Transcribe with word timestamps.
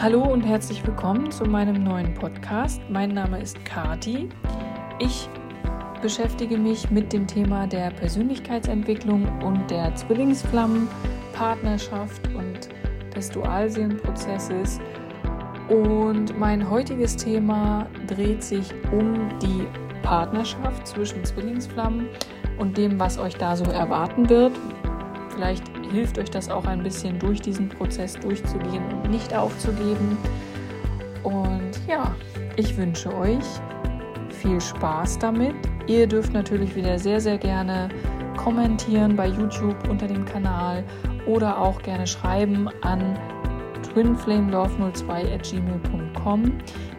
Hallo 0.00 0.22
und 0.22 0.42
herzlich 0.42 0.84
willkommen 0.84 1.30
zu 1.30 1.44
meinem 1.44 1.84
neuen 1.84 2.12
Podcast. 2.14 2.82
Mein 2.90 3.10
Name 3.10 3.40
ist 3.40 3.64
Kati. 3.64 4.28
Ich 4.98 5.28
beschäftige 6.02 6.58
mich 6.58 6.90
mit 6.90 7.12
dem 7.12 7.26
Thema 7.26 7.66
der 7.66 7.90
Persönlichkeitsentwicklung 7.90 9.26
und 9.42 9.70
der 9.70 9.94
Zwillingsflammen, 9.94 10.88
Partnerschaft 11.32 12.20
und 12.34 12.68
des 13.14 13.30
Dualseelenprozesses. 13.30 14.80
Und 15.68 16.38
mein 16.38 16.68
heutiges 16.68 17.16
Thema 17.16 17.86
dreht 18.08 18.42
sich 18.42 18.74
um 18.92 19.30
die 19.38 19.66
Partnerschaft 20.02 20.88
zwischen 20.88 21.24
Zwillingsflammen 21.24 22.08
und 22.58 22.76
dem, 22.76 22.98
was 22.98 23.16
euch 23.16 23.36
da 23.36 23.56
so 23.56 23.64
erwarten 23.64 24.28
wird. 24.28 24.52
Vielleicht 25.30 25.73
hilft 25.94 26.18
euch 26.18 26.30
das 26.30 26.50
auch 26.50 26.66
ein 26.66 26.82
bisschen 26.82 27.18
durch 27.18 27.40
diesen 27.40 27.68
Prozess 27.68 28.14
durchzugehen 28.14 28.82
und 28.92 29.10
nicht 29.10 29.34
aufzugeben. 29.34 30.16
Und 31.22 31.72
ja, 31.88 32.14
ich 32.56 32.76
wünsche 32.76 33.14
euch 33.16 33.44
viel 34.28 34.60
Spaß 34.60 35.18
damit. 35.18 35.54
Ihr 35.86 36.06
dürft 36.06 36.32
natürlich 36.32 36.74
wieder 36.76 36.98
sehr, 36.98 37.20
sehr 37.20 37.36
gerne 37.38 37.88
kommentieren 38.36 39.16
bei 39.16 39.28
YouTube 39.28 39.76
unter 39.88 40.06
dem 40.06 40.24
Kanal 40.24 40.84
oder 41.26 41.58
auch 41.58 41.82
gerne 41.82 42.06
schreiben 42.06 42.68
an 42.82 43.18
twinflamelove02 43.94 45.24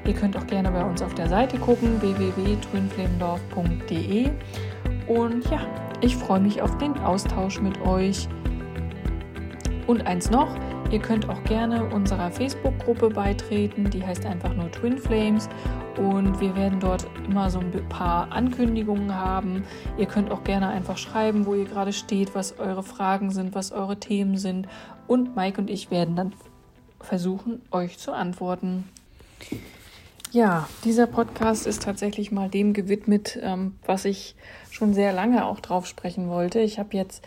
Ihr 0.05 0.13
könnt 0.13 0.37
auch 0.37 0.45
gerne 0.45 0.69
bei 0.71 0.83
uns 0.83 1.01
auf 1.01 1.15
der 1.15 1.27
Seite 1.27 1.57
gucken, 1.57 1.99
www.twinflamelove.de. 2.01 4.29
Und 5.07 5.49
ja, 5.49 5.61
ich 6.01 6.15
freue 6.15 6.39
mich 6.39 6.61
auf 6.61 6.77
den 6.77 6.95
Austausch 6.99 7.59
mit 7.59 7.81
euch. 7.81 8.29
Und 9.87 10.07
eins 10.07 10.31
noch, 10.31 10.47
ihr 10.89 10.99
könnt 10.99 11.29
auch 11.29 11.43
gerne 11.43 11.85
unserer 11.93 12.31
Facebook-Gruppe 12.31 13.09
beitreten, 13.09 13.89
die 13.91 14.03
heißt 14.03 14.25
einfach 14.25 14.53
nur 14.55 14.71
Twin 14.71 14.97
Flames 14.97 15.47
und 15.97 16.39
wir 16.39 16.55
werden 16.55 16.79
dort 16.79 17.07
immer 17.27 17.51
so 17.51 17.59
ein 17.59 17.71
paar 17.87 18.31
Ankündigungen 18.31 19.15
haben. 19.15 19.63
Ihr 19.97 20.07
könnt 20.07 20.31
auch 20.31 20.43
gerne 20.43 20.69
einfach 20.69 20.97
schreiben, 20.97 21.45
wo 21.45 21.53
ihr 21.53 21.65
gerade 21.65 21.93
steht, 21.93 22.33
was 22.33 22.57
eure 22.57 22.81
Fragen 22.81 23.29
sind, 23.29 23.53
was 23.53 23.71
eure 23.71 23.99
Themen 23.99 24.37
sind 24.37 24.67
und 25.07 25.35
Mike 25.35 25.61
und 25.61 25.69
ich 25.69 25.91
werden 25.91 26.15
dann 26.15 26.33
versuchen, 26.99 27.61
euch 27.69 27.99
zu 27.99 28.11
antworten. 28.11 28.89
Ja, 30.31 30.67
dieser 30.83 31.07
Podcast 31.07 31.67
ist 31.67 31.83
tatsächlich 31.83 32.31
mal 32.31 32.49
dem 32.49 32.73
gewidmet, 32.73 33.39
ähm, 33.41 33.75
was 33.85 34.03
ich 34.03 34.35
schon 34.69 34.93
sehr 34.93 35.13
lange 35.13 35.45
auch 35.45 35.59
drauf 35.59 35.85
sprechen 35.85 36.27
wollte. 36.27 36.59
Ich 36.59 36.77
habe 36.79 36.97
jetzt 36.97 37.23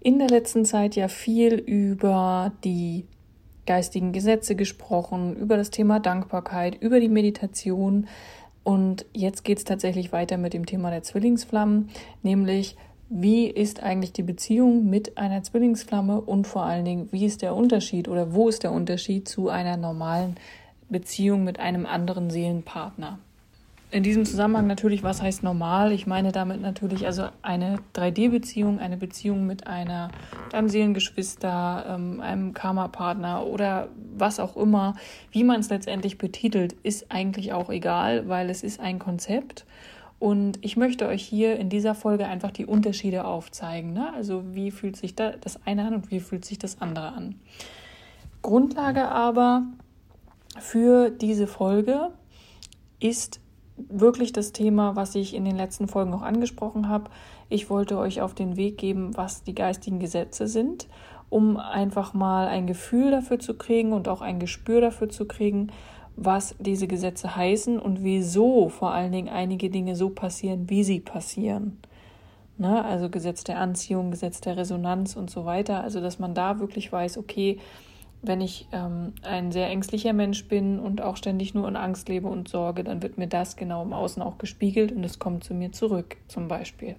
in 0.00 0.18
der 0.18 0.28
letzten 0.28 0.64
Zeit 0.64 0.96
ja 0.96 1.08
viel 1.08 1.54
über 1.54 2.52
die 2.64 3.06
geistigen 3.66 4.12
Gesetze 4.12 4.54
gesprochen, 4.54 5.36
über 5.36 5.56
das 5.56 5.70
Thema 5.70 6.00
Dankbarkeit, 6.00 6.80
über 6.80 7.00
die 7.00 7.08
Meditation. 7.08 8.06
Und 8.62 9.06
jetzt 9.12 9.44
geht 9.44 9.58
es 9.58 9.64
tatsächlich 9.64 10.12
weiter 10.12 10.38
mit 10.38 10.54
dem 10.54 10.66
Thema 10.66 10.90
der 10.90 11.02
Zwillingsflammen, 11.02 11.90
nämlich 12.22 12.76
wie 13.08 13.46
ist 13.46 13.82
eigentlich 13.82 14.12
die 14.12 14.24
Beziehung 14.24 14.90
mit 14.90 15.16
einer 15.16 15.42
Zwillingsflamme 15.42 16.20
und 16.20 16.46
vor 16.46 16.64
allen 16.64 16.84
Dingen, 16.84 17.08
wie 17.12 17.24
ist 17.24 17.42
der 17.42 17.54
Unterschied 17.54 18.08
oder 18.08 18.34
wo 18.34 18.48
ist 18.48 18.64
der 18.64 18.72
Unterschied 18.72 19.28
zu 19.28 19.48
einer 19.48 19.76
normalen 19.76 20.36
Beziehung 20.88 21.44
mit 21.44 21.60
einem 21.60 21.86
anderen 21.86 22.30
Seelenpartner? 22.30 23.20
In 23.96 24.02
diesem 24.02 24.26
Zusammenhang 24.26 24.66
natürlich, 24.66 25.02
was 25.02 25.22
heißt 25.22 25.42
normal? 25.42 25.90
Ich 25.90 26.06
meine 26.06 26.30
damit 26.30 26.60
natürlich 26.60 27.06
also 27.06 27.28
eine 27.40 27.78
3D-Beziehung, 27.94 28.78
eine 28.78 28.98
Beziehung 28.98 29.46
mit 29.46 29.66
einer 29.66 30.10
deinem 30.50 30.68
Seelengeschwister, 30.68 31.86
ähm, 31.88 32.20
einem 32.20 32.52
Karma-Partner 32.52 33.46
oder 33.46 33.88
was 34.14 34.38
auch 34.38 34.54
immer. 34.54 34.96
Wie 35.30 35.44
man 35.44 35.60
es 35.60 35.70
letztendlich 35.70 36.18
betitelt, 36.18 36.74
ist 36.82 37.10
eigentlich 37.10 37.54
auch 37.54 37.70
egal, 37.70 38.28
weil 38.28 38.50
es 38.50 38.62
ist 38.62 38.80
ein 38.80 38.98
Konzept. 38.98 39.64
Und 40.18 40.58
ich 40.60 40.76
möchte 40.76 41.08
euch 41.08 41.22
hier 41.22 41.56
in 41.58 41.70
dieser 41.70 41.94
Folge 41.94 42.26
einfach 42.26 42.50
die 42.50 42.66
Unterschiede 42.66 43.24
aufzeigen. 43.24 43.94
Ne? 43.94 44.12
Also 44.12 44.44
wie 44.54 44.72
fühlt 44.72 44.96
sich 44.96 45.14
das 45.14 45.64
eine 45.64 45.86
an 45.86 45.94
und 45.94 46.10
wie 46.10 46.20
fühlt 46.20 46.44
sich 46.44 46.58
das 46.58 46.82
andere 46.82 47.14
an. 47.14 47.36
Grundlage 48.42 49.08
aber 49.08 49.62
für 50.58 51.08
diese 51.08 51.46
Folge 51.46 52.10
ist 53.00 53.40
wirklich 53.76 54.32
das 54.32 54.52
Thema, 54.52 54.96
was 54.96 55.14
ich 55.14 55.34
in 55.34 55.44
den 55.44 55.56
letzten 55.56 55.88
Folgen 55.88 56.14
auch 56.14 56.22
angesprochen 56.22 56.88
habe. 56.88 57.10
Ich 57.48 57.70
wollte 57.70 57.98
euch 57.98 58.20
auf 58.20 58.34
den 58.34 58.56
Weg 58.56 58.78
geben, 58.78 59.16
was 59.16 59.42
die 59.42 59.54
geistigen 59.54 59.98
Gesetze 59.98 60.46
sind, 60.46 60.88
um 61.28 61.56
einfach 61.56 62.14
mal 62.14 62.48
ein 62.48 62.66
Gefühl 62.66 63.10
dafür 63.10 63.38
zu 63.38 63.54
kriegen 63.54 63.92
und 63.92 64.08
auch 64.08 64.22
ein 64.22 64.38
Gespür 64.38 64.80
dafür 64.80 65.08
zu 65.08 65.26
kriegen, 65.26 65.68
was 66.16 66.56
diese 66.58 66.86
Gesetze 66.86 67.36
heißen 67.36 67.78
und 67.78 68.02
wieso 68.02 68.68
vor 68.70 68.92
allen 68.92 69.12
Dingen 69.12 69.28
einige 69.28 69.68
Dinge 69.68 69.96
so 69.96 70.08
passieren, 70.08 70.70
wie 70.70 70.82
sie 70.82 71.00
passieren. 71.00 71.78
Ne? 72.58 72.82
Also 72.82 73.10
Gesetz 73.10 73.44
der 73.44 73.58
Anziehung, 73.58 74.10
Gesetz 74.10 74.40
der 74.40 74.56
Resonanz 74.56 75.14
und 75.14 75.30
so 75.30 75.44
weiter. 75.44 75.82
Also 75.82 76.00
dass 76.00 76.18
man 76.18 76.34
da 76.34 76.58
wirklich 76.58 76.90
weiß, 76.90 77.18
okay, 77.18 77.58
wenn 78.26 78.40
ich 78.40 78.68
ähm, 78.72 79.12
ein 79.22 79.52
sehr 79.52 79.68
ängstlicher 79.68 80.12
Mensch 80.12 80.46
bin 80.48 80.78
und 80.78 81.02
auch 81.02 81.16
ständig 81.16 81.54
nur 81.54 81.68
in 81.68 81.76
Angst 81.76 82.08
lebe 82.08 82.28
und 82.28 82.48
Sorge, 82.48 82.84
dann 82.84 83.02
wird 83.02 83.18
mir 83.18 83.28
das 83.28 83.56
genau 83.56 83.82
im 83.82 83.92
Außen 83.92 84.22
auch 84.22 84.38
gespiegelt 84.38 84.92
und 84.92 85.04
es 85.04 85.18
kommt 85.18 85.44
zu 85.44 85.54
mir 85.54 85.72
zurück, 85.72 86.16
zum 86.28 86.48
Beispiel. 86.48 86.96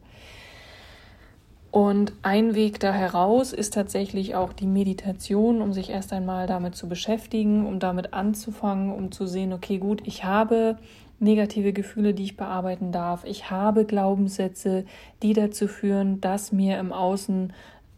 Und 1.72 2.14
ein 2.24 2.56
Weg 2.56 2.80
da 2.80 2.94
heraus 2.94 3.54
ist 3.54 3.74
tatsächlich 3.74 4.36
auch 4.36 4.54
die 4.54 4.68
Meditation, 4.68 5.62
um 5.62 5.74
sich 5.74 5.90
erst 5.90 6.14
einmal 6.14 6.48
damit 6.48 6.76
zu 6.76 6.88
beschäftigen, 6.88 7.68
um 7.68 7.80
damit 7.80 8.14
anzufangen, 8.14 8.92
um 8.92 9.12
zu 9.12 9.28
sehen, 9.28 9.54
okay, 9.54 9.78
gut, 9.78 10.02
ich 10.06 10.24
habe 10.24 10.78
negative 11.20 11.74
Gefühle, 11.74 12.14
die 12.14 12.24
ich 12.24 12.38
bearbeiten 12.38 12.92
darf. 12.92 13.26
Ich 13.26 13.50
habe 13.50 13.86
Glaubenssätze, 13.86 14.86
die 15.24 15.34
dazu 15.34 15.68
führen, 15.68 16.22
dass 16.22 16.52
mir 16.52 16.80
im 16.80 16.94
Außen 16.94 17.54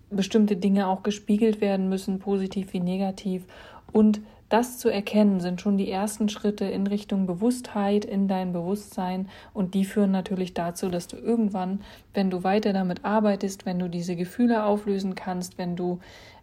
bestimmte 0.10 0.56
Dinge 0.56 0.88
auch 0.88 1.04
gespiegelt 1.04 1.62
werden 1.62 1.90
müssen, 1.90 2.20
positiv 2.20 2.74
wie 2.74 2.80
negativ. 2.80 3.46
Und 3.92 4.22
das 4.50 4.80
zu 4.80 4.90
erkennen, 4.90 5.40
sind 5.40 5.62
schon 5.62 5.78
die 5.78 5.92
ersten 5.92 6.28
Schritte 6.28 6.66
in 6.66 6.88
Richtung 6.88 7.28
Bewusstheit, 7.28 8.04
in 8.04 8.28
dein 8.28 8.52
Bewusstsein. 8.52 9.30
Und 9.54 9.76
die 9.76 9.86
führen 9.86 10.12
natürlich 10.12 10.56
dazu, 10.56 10.90
dass 10.90 11.08
du 11.08 11.18
irgendwann, 11.18 11.82
wenn 12.16 12.32
du 12.32 12.44
weiter 12.44 12.74
damit 12.74 13.06
arbeitest, 13.06 13.68
wenn 13.68 13.78
du 13.78 13.88
diese 13.88 14.16
Gefühle 14.16 14.64
auflösen 14.64 15.14
kannst, 15.14 15.60
wenn 15.60 15.76
du 15.76 16.00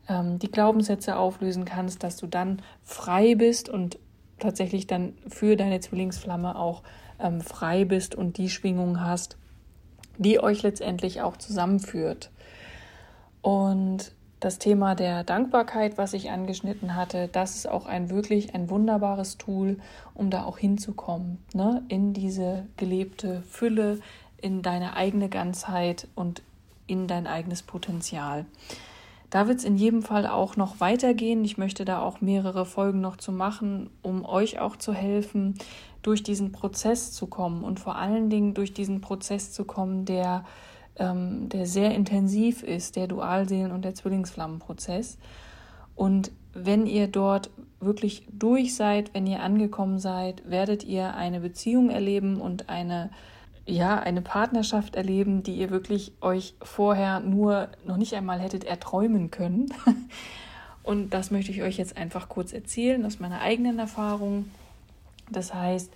ähm, 0.09 0.39
die 0.39 0.51
Glaubenssätze 0.51 1.17
auflösen 1.17 1.65
kannst, 1.65 2.05
dass 2.05 2.17
du 2.17 2.29
dann 2.29 2.63
frei 2.85 3.35
bist 3.35 3.69
und 3.69 3.99
tatsächlich 4.39 4.87
dann 4.87 5.15
für 5.27 5.57
deine 5.57 5.81
Zwillingsflamme 5.81 6.57
auch 6.57 6.83
ähm, 7.19 7.41
frei 7.41 7.85
bist 7.85 8.15
und 8.15 8.39
die 8.39 8.51
Schwingung 8.51 9.01
hast, 9.01 9.37
die 10.19 10.41
euch 10.41 10.63
letztendlich 10.63 11.23
auch 11.23 11.37
zusammenführt. 11.37 12.31
Und 13.47 14.11
das 14.41 14.59
Thema 14.59 14.97
der 14.97 15.23
Dankbarkeit, 15.23 15.99
was 15.99 16.15
ich 16.15 16.33
angeschnitten 16.33 16.97
hatte, 16.97 17.29
das 17.29 17.55
ist 17.55 17.69
auch 17.69 17.87
ein 17.87 18.11
wirklich 18.11 18.57
ein 18.57 18.69
wunderbares 18.71 19.39
Tool, 19.39 19.79
um 20.15 20.31
da 20.31 20.43
auch 20.43 20.59
hinzukommen, 20.59 21.39
ne? 21.55 21.85
in 21.87 22.13
diese 22.13 22.67
gelebte 22.77 23.43
Fülle, 23.43 24.01
in 24.39 24.63
deine 24.63 24.97
eigene 24.97 25.29
Ganzheit 25.29 26.09
und 26.17 26.43
in 26.89 27.07
dein 27.07 27.29
eigenes 27.29 27.63
Potenzial. 27.63 28.47
Da 29.31 29.47
wird 29.47 29.61
es 29.61 29.65
in 29.65 29.77
jedem 29.77 30.03
Fall 30.03 30.27
auch 30.27 30.57
noch 30.57 30.81
weitergehen. 30.81 31.45
Ich 31.45 31.57
möchte 31.57 31.85
da 31.85 32.03
auch 32.03 32.21
mehrere 32.21 32.67
Folgen 32.67 33.01
noch 33.01 33.17
zu 33.17 33.31
machen, 33.31 33.91
um 34.03 34.25
euch 34.25 34.59
auch 34.59 34.75
zu 34.75 34.93
helfen, 34.93 35.55
durch 36.03 36.25
diesen 36.25 36.51
Prozess 36.51 37.13
zu 37.13 37.29
kommen 37.29 37.63
und 37.63 37.79
vor 37.79 37.95
allen 37.95 38.29
Dingen 38.29 38.55
durch 38.55 38.73
diesen 38.73 39.01
Prozess 39.01 39.53
zu 39.53 39.65
kommen, 39.65 40.05
der 40.05 40.45
ähm, 40.99 41.49
der 41.49 41.67
sehr 41.67 41.95
intensiv 41.95 42.63
ist, 42.63 42.97
der 42.97 43.07
Dualseelen- 43.07 43.73
und 43.73 43.85
der 43.85 43.95
Zwillingsflammenprozess. 43.95 45.19
Und 45.95 46.31
wenn 46.53 46.87
ihr 46.87 47.09
dort 47.09 47.51
wirklich 47.81 48.27
durch 48.33 48.75
seid, 48.75 49.13
wenn 49.15 49.27
ihr 49.27 49.43
angekommen 49.43 49.99
seid, 49.99 50.49
werdet 50.49 50.85
ihr 50.85 51.15
eine 51.15 51.41
Beziehung 51.41 51.91
erleben 51.91 52.41
und 52.41 52.69
eine 52.69 53.11
ja, 53.69 53.99
eine 53.99 54.23
Partnerschaft 54.23 54.95
erleben, 54.95 55.43
die 55.43 55.57
ihr 55.57 55.71
wirklich 55.71 56.13
euch 56.21 56.55
vorher 56.63 57.19
nur 57.19 57.69
noch 57.85 57.97
nicht 57.97 58.15
einmal 58.15 58.39
hättet 58.39 58.65
erträumen 58.65 59.33
können. 59.33 59.67
Und 60.85 61.11
das 61.11 61.33
möchte 61.33 61.51
ich 61.51 61.63
euch 61.63 61.77
jetzt 61.77 61.97
einfach 61.97 62.29
kurz 62.29 62.53
erzählen 62.53 63.05
aus 63.05 63.19
meiner 63.19 63.41
eigenen 63.41 63.81
Erfahrung. 63.81 64.49
Das 65.29 65.53
heißt, 65.53 65.93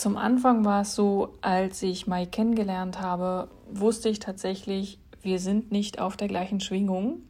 zum 0.00 0.16
Anfang 0.16 0.64
war 0.64 0.80
es 0.80 0.94
so, 0.94 1.34
als 1.42 1.82
ich 1.82 2.06
Mai 2.06 2.24
kennengelernt 2.24 3.02
habe, 3.02 3.48
wusste 3.70 4.08
ich 4.08 4.18
tatsächlich, 4.18 4.98
wir 5.20 5.38
sind 5.38 5.72
nicht 5.72 6.00
auf 6.00 6.16
der 6.16 6.26
gleichen 6.26 6.60
Schwingung. 6.60 7.20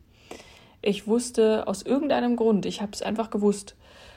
Ich 0.80 1.08
wusste 1.08 1.66
aus 1.66 1.82
irgendeinem 1.82 2.36
Grund, 2.36 2.66
ich 2.66 2.80
habe 2.80 2.92
es 2.92 3.02
einfach 3.02 3.30
gewusst, 3.30 3.74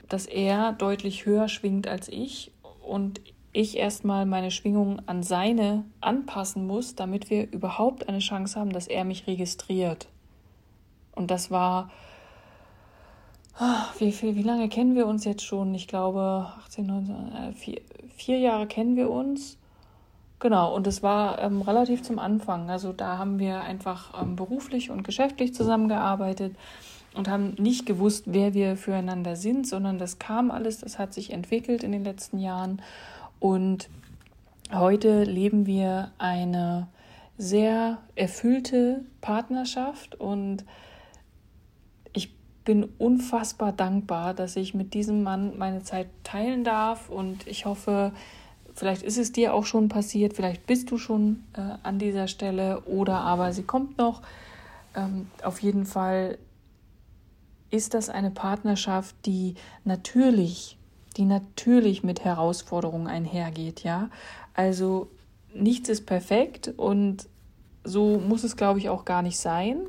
dass 0.08 0.28
er 0.28 0.74
deutlich 0.74 1.26
höher 1.26 1.48
schwingt 1.48 1.88
als 1.88 2.08
ich 2.10 2.52
und 2.84 3.22
ich 3.54 3.76
erstmal 3.76 4.28
meine 4.28 4.52
Schwingung 4.52 5.02
an 5.08 5.24
seine 5.24 5.84
anpassen 6.00 6.68
muss, 6.68 6.94
damit 6.94 7.32
wir 7.32 7.52
überhaupt 7.52 8.08
eine 8.08 8.20
Chance 8.20 8.60
haben, 8.60 8.72
dass 8.72 8.86
er 8.86 9.04
mich 9.04 9.26
registriert. 9.26 10.10
Und 11.16 11.32
das 11.32 11.50
war 11.50 11.90
wie, 14.00 14.12
viel, 14.12 14.36
wie 14.36 14.44
lange 14.44 14.70
kennen 14.70 14.96
wir 14.96 15.08
uns 15.08 15.26
jetzt 15.26 15.44
schon? 15.44 15.74
Ich 15.76 15.88
glaube, 15.88 16.48
18, 16.64 16.86
19, 16.86 17.16
äh, 17.16 17.54
vier, 17.54 17.82
vier 18.16 18.40
Jahre 18.40 18.68
kennen 18.68 18.96
wir 18.96 19.10
uns. 19.10 19.58
Genau, 20.40 20.76
und 20.76 20.88
es 20.88 21.02
war 21.02 21.40
ähm, 21.40 21.62
relativ 21.62 22.02
zum 22.02 22.20
Anfang. 22.20 22.70
Also 22.70 22.92
da 22.92 23.18
haben 23.18 23.40
wir 23.40 23.62
einfach 23.62 24.22
ähm, 24.22 24.36
beruflich 24.36 24.90
und 24.90 25.04
geschäftlich 25.04 25.54
zusammengearbeitet 25.54 26.56
und 27.16 27.30
haben 27.30 27.54
nicht 27.58 27.86
gewusst, 27.86 28.26
wer 28.28 28.54
wir 28.54 28.76
füreinander 28.76 29.36
sind, 29.36 29.68
sondern 29.68 30.00
das 30.00 30.20
kam 30.20 30.52
alles, 30.52 30.80
das 30.80 31.00
hat 31.00 31.14
sich 31.14 31.32
entwickelt 31.32 31.84
in 31.84 31.92
den 31.92 32.04
letzten 32.04 32.40
Jahren. 32.40 32.82
Und 33.40 33.90
heute 34.74 35.24
leben 35.24 35.66
wir 35.66 36.12
eine 36.18 36.88
sehr 37.38 38.00
erfüllte 38.16 39.06
Partnerschaft 39.22 40.16
und 40.16 40.66
bin 42.64 42.90
unfassbar 42.98 43.72
dankbar, 43.72 44.34
dass 44.34 44.56
ich 44.56 44.74
mit 44.74 44.94
diesem 44.94 45.24
Mann 45.24 45.58
meine 45.58 45.84
Zeit 45.84 46.08
teilen 46.24 46.64
darf 46.64 47.10
und 47.10 47.48
ich 47.48 47.66
hoffe, 47.66 48.14
Vielleicht 48.76 49.04
ist 49.04 49.18
es 49.18 49.32
dir 49.32 49.54
auch 49.54 49.66
schon 49.66 49.88
passiert, 49.88 50.34
vielleicht 50.34 50.66
bist 50.66 50.90
du 50.90 50.98
schon 50.98 51.44
äh, 51.54 51.62
an 51.84 52.00
dieser 52.00 52.28
Stelle 52.28 52.82
oder 52.82 53.20
aber 53.20 53.54
sie 53.54 53.64
kommt 53.64 53.98
noch. 53.98 54.22
Ähm, 54.96 55.28
auf 55.44 55.60
jeden 55.60 55.86
Fall 55.86 56.40
ist 57.70 57.94
das 57.94 58.10
eine 58.10 58.32
Partnerschaft, 58.32 59.16
die 59.26 59.56
natürlich, 59.84 60.78
die 61.18 61.26
natürlich 61.26 62.04
mit 62.04 62.24
Herausforderungen 62.24 63.08
einhergeht, 63.08 63.84
ja. 63.84 64.10
Also 64.56 65.08
nichts 65.54 65.90
ist 65.90 66.06
perfekt 66.08 66.74
und 66.76 67.28
so 67.84 68.18
muss 68.18 68.44
es, 68.44 68.58
glaube 68.58 68.80
ich, 68.80 68.90
auch 68.90 69.06
gar 69.06 69.22
nicht 69.22 69.38
sein. 69.38 69.82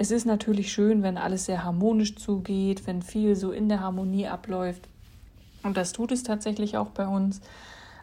Es 0.00 0.12
ist 0.12 0.26
natürlich 0.26 0.72
schön, 0.72 1.02
wenn 1.02 1.18
alles 1.18 1.46
sehr 1.46 1.64
harmonisch 1.64 2.14
zugeht, 2.14 2.86
wenn 2.86 3.02
viel 3.02 3.34
so 3.34 3.50
in 3.50 3.68
der 3.68 3.80
Harmonie 3.80 4.28
abläuft. 4.28 4.88
Und 5.64 5.76
das 5.76 5.92
tut 5.92 6.12
es 6.12 6.22
tatsächlich 6.22 6.76
auch 6.76 6.90
bei 6.90 7.06
uns. 7.06 7.40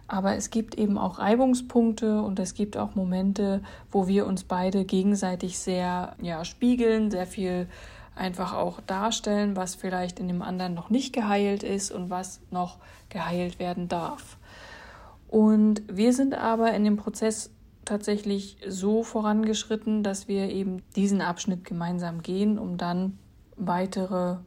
Aber 0.05 0.35
es 0.35 0.49
gibt 0.49 0.75
eben 0.75 0.97
auch 0.97 1.19
Reibungspunkte 1.19 2.21
und 2.21 2.37
es 2.37 2.53
gibt 2.53 2.75
auch 2.75 2.95
Momente, 2.95 3.63
wo 3.91 4.07
wir 4.07 4.27
uns 4.27 4.43
beide 4.43 4.83
gegenseitig 4.83 5.57
sehr 5.57 6.17
ja, 6.21 6.43
spiegeln, 6.43 7.09
sehr 7.11 7.25
viel 7.25 7.67
einfach 8.13 8.53
auch 8.53 8.81
darstellen, 8.81 9.55
was 9.55 9.73
vielleicht 9.73 10.19
in 10.19 10.27
dem 10.27 10.41
anderen 10.41 10.73
noch 10.73 10.89
nicht 10.89 11.13
geheilt 11.13 11.63
ist 11.63 11.91
und 11.91 12.09
was 12.09 12.41
noch 12.51 12.77
geheilt 13.07 13.57
werden 13.57 13.87
darf. 13.87 14.37
Und 15.29 15.81
wir 15.87 16.13
sind 16.13 16.35
aber 16.35 16.73
in 16.73 16.83
dem 16.83 16.97
Prozess 16.97 17.51
tatsächlich 17.85 18.57
so 18.67 19.03
vorangeschritten, 19.03 20.03
dass 20.03 20.27
wir 20.27 20.49
eben 20.49 20.81
diesen 20.95 21.21
Abschnitt 21.21 21.63
gemeinsam 21.63 22.21
gehen, 22.21 22.57
um 22.57 22.77
dann 22.77 23.17
weitere 23.55 24.37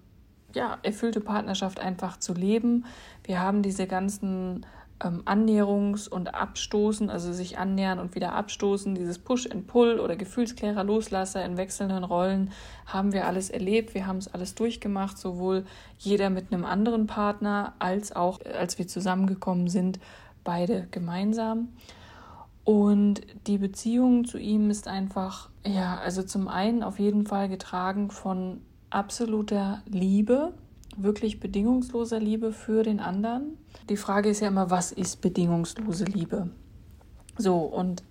ja, 0.55 0.79
erfüllte 0.82 1.20
Partnerschaft 1.20 1.81
einfach 1.81 2.19
zu 2.19 2.35
leben. 2.35 2.85
Wir 3.25 3.40
haben 3.40 3.62
diese 3.62 3.87
ganzen 3.87 4.67
ähm, 5.02 5.23
Annäherungs- 5.25 6.08
und 6.08 6.35
Abstoßen, 6.35 7.11
also 7.11 7.32
sich 7.32 7.58
annähern 7.58 7.99
und 7.99 8.14
wieder 8.14 8.32
abstoßen, 8.32 8.94
dieses 8.94 9.19
Push-and-Pull 9.19 10.00
oder 10.00 10.17
Gefühlsklärer, 10.17 10.85
Loslasser 10.85 11.44
in 11.44 11.56
wechselnden 11.56 12.05
Rollen, 12.05 12.50
haben 12.87 13.12
wir 13.12 13.26
alles 13.26 13.50
erlebt, 13.50 13.94
wir 13.94 14.06
haben 14.06 14.19
es 14.19 14.32
alles 14.32 14.55
durchgemacht, 14.55 15.19
sowohl 15.19 15.64
jeder 15.99 16.31
mit 16.31 16.52
einem 16.52 16.64
anderen 16.64 17.06
Partner 17.06 17.75
als 17.79 18.14
auch, 18.14 18.40
äh, 18.40 18.50
als 18.50 18.79
wir 18.79 18.88
zusammengekommen 18.88 19.69
sind, 19.69 20.00
beide 20.44 20.88
gemeinsam. 20.90 21.69
Und 22.68 23.22
die 23.46 23.56
Beziehung 23.56 24.26
zu 24.26 24.36
ihm 24.36 24.68
ist 24.68 24.88
einfach, 24.88 25.48
ja, 25.66 25.96
also 25.96 26.22
zum 26.22 26.48
einen 26.48 26.82
auf 26.82 26.98
jeden 26.98 27.24
Fall 27.24 27.48
getragen 27.48 28.10
von 28.10 28.60
absoluter 28.90 29.80
Liebe, 29.86 30.52
wirklich 30.94 31.40
bedingungsloser 31.40 32.20
Liebe 32.20 32.52
für 32.52 32.82
den 32.82 33.00
anderen. 33.00 33.56
Die 33.88 33.96
Frage 33.96 34.28
ist 34.28 34.40
ja 34.40 34.48
immer, 34.48 34.68
was 34.68 34.92
ist 34.92 35.22
bedingungslose 35.22 36.04
Liebe? 36.04 36.50
So, 37.38 37.56
und 37.56 38.02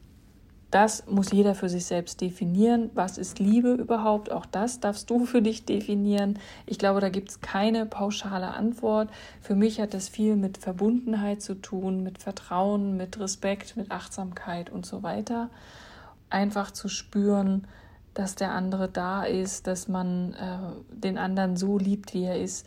das 0.70 1.08
muss 1.08 1.32
jeder 1.32 1.56
für 1.56 1.70
sich 1.70 1.86
selbst 1.86 2.20
definieren. 2.20 2.90
Was 2.94 3.18
ist 3.18 3.40
Liebe 3.40 3.72
überhaupt? 3.74 4.32
Auch 4.32 4.46
das 4.46 4.80
darfst 4.80 5.10
du 5.10 5.26
für 5.26 5.42
dich 5.42 5.66
definieren. 5.66 6.40
Ich 6.66 6.78
glaube, 6.78 7.00
da 7.00 7.10
gibt 7.10 7.30
es 7.30 7.42
keine 7.42 7.86
pauschale 7.86 8.54
Antwort. 8.54 9.10
Für 9.42 9.56
mich 9.56 9.80
hat 9.80 9.94
das 9.94 10.10
viel 10.10 10.36
mit 10.36 10.58
Verbundenheit 10.58 11.42
zu 11.42 11.56
tun, 11.56 12.04
mit 12.04 12.18
Vertrauen, 12.18 12.98
mit 12.98 13.20
Respekt, 13.20 13.78
mit 13.78 13.92
Achtsamkeit 13.92 14.70
und 14.70 14.86
so 14.86 15.04
weiter. 15.04 15.50
Einfach 16.30 16.72
zu 16.72 16.90
spüren, 16.90 17.66
dass 18.14 18.36
der 18.36 18.52
andere 18.52 18.90
da 18.90 19.24
ist, 19.24 19.68
dass 19.68 19.88
man 19.88 20.34
äh, 20.34 20.96
den 20.96 21.18
anderen 21.18 21.56
so 21.56 21.78
liebt, 21.78 22.14
wie 22.14 22.24
er 22.24 22.42
ist. 22.42 22.66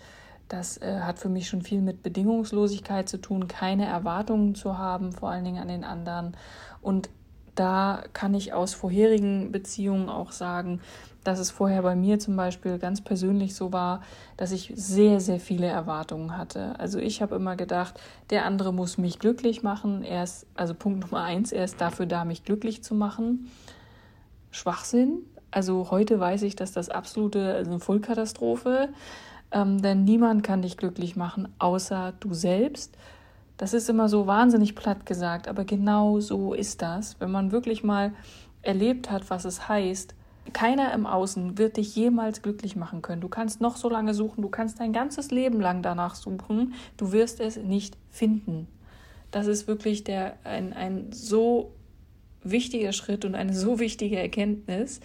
Das 0.49 0.79
äh, 0.79 1.01
hat 1.01 1.19
für 1.19 1.29
mich 1.29 1.49
schon 1.49 1.61
viel 1.61 1.83
mit 1.83 2.03
Bedingungslosigkeit 2.03 3.09
zu 3.09 3.19
tun, 3.19 3.47
keine 3.47 3.87
Erwartungen 3.87 4.55
zu 4.55 4.79
haben, 4.79 5.13
vor 5.13 5.31
allen 5.31 5.45
Dingen 5.45 5.61
an 5.61 5.69
den 5.69 5.85
anderen. 5.85 6.37
Und 6.81 7.11
da 7.61 8.05
kann 8.15 8.33
ich 8.33 8.55
aus 8.55 8.73
vorherigen 8.73 9.53
Beziehungen 9.53 10.09
auch 10.09 10.33
sagen, 10.33 10.81
dass 11.25 11.39
es 11.39 11.51
vorher 11.51 11.83
bei 11.83 11.95
mir 11.95 12.19
zum 12.19 12.35
Beispiel 12.35 12.79
ganz 12.79 13.03
persönlich 13.03 13.55
so 13.55 13.71
war, 13.71 14.01
dass 14.39 14.51
ich 14.51 14.73
sehr, 14.75 15.21
sehr 15.21 15.39
viele 15.39 15.67
Erwartungen 15.67 16.39
hatte. 16.39 16.81
Also 16.81 16.99
ich 16.99 17.21
habe 17.21 17.37
immer 17.37 17.57
gedacht, 17.57 18.01
der 18.31 18.47
andere 18.47 18.73
muss 18.73 18.97
mich 18.97 19.19
glücklich 19.19 19.63
machen. 19.63 20.03
Er 20.03 20.25
ist, 20.25 20.47
also 20.55 20.73
Punkt 20.73 21.01
Nummer 21.01 21.23
eins, 21.23 21.53
er 21.53 21.65
ist 21.65 21.83
dafür 21.83 22.07
da, 22.07 22.25
mich 22.25 22.45
glücklich 22.45 22.83
zu 22.83 22.95
machen. 22.95 23.51
Schwachsinn, 24.51 25.19
also 25.51 25.91
heute 25.91 26.19
weiß 26.19 26.41
ich, 26.43 26.57
dass 26.57 26.73
das 26.73 26.89
absolute 26.89 27.53
also 27.53 27.73
eine 27.73 27.81
Vollkatastrophe, 27.81 28.89
ähm, 29.53 29.83
denn 29.83 30.05
niemand 30.05 30.45
kann 30.45 30.63
dich 30.63 30.79
glücklich 30.79 31.15
machen, 31.15 31.53
außer 31.59 32.15
du 32.21 32.33
selbst. 32.33 32.97
Das 33.61 33.75
ist 33.75 33.91
immer 33.91 34.09
so 34.09 34.27
wahnsinnig 34.27 34.75
platt 34.75 35.05
gesagt, 35.05 35.47
aber 35.47 35.67
genau 35.67 36.19
so 36.19 36.55
ist 36.55 36.81
das. 36.81 37.21
Wenn 37.21 37.31
man 37.31 37.53
wirklich 37.53 37.85
mal 37.85 38.15
erlebt 38.63 39.11
hat, 39.11 39.29
was 39.29 39.45
es 39.45 39.69
heißt, 39.69 40.15
keiner 40.55 40.95
im 40.95 41.05
Außen 41.05 41.59
wird 41.59 41.77
dich 41.77 41.95
jemals 41.95 42.41
glücklich 42.41 42.75
machen 42.75 43.03
können. 43.03 43.21
Du 43.21 43.29
kannst 43.29 43.61
noch 43.61 43.77
so 43.77 43.91
lange 43.91 44.15
suchen, 44.15 44.41
du 44.41 44.49
kannst 44.49 44.81
dein 44.81 44.95
ganzes 44.95 45.31
Leben 45.31 45.61
lang 45.61 45.83
danach 45.83 46.15
suchen, 46.15 46.73
du 46.97 47.13
wirst 47.13 47.39
es 47.39 47.59
nicht 47.59 47.99
finden. 48.09 48.67
Das 49.31 49.47
ist 49.47 49.69
wirklich 49.69 50.05
der, 50.05 50.39
ein, 50.45 50.73
ein 50.73 51.13
so 51.13 51.75
wichtiger 52.43 52.93
Schritt 52.93 53.27
und 53.27 53.35
eine 53.35 53.53
so 53.53 53.79
wichtige 53.79 54.19
Erkenntnis, 54.19 55.01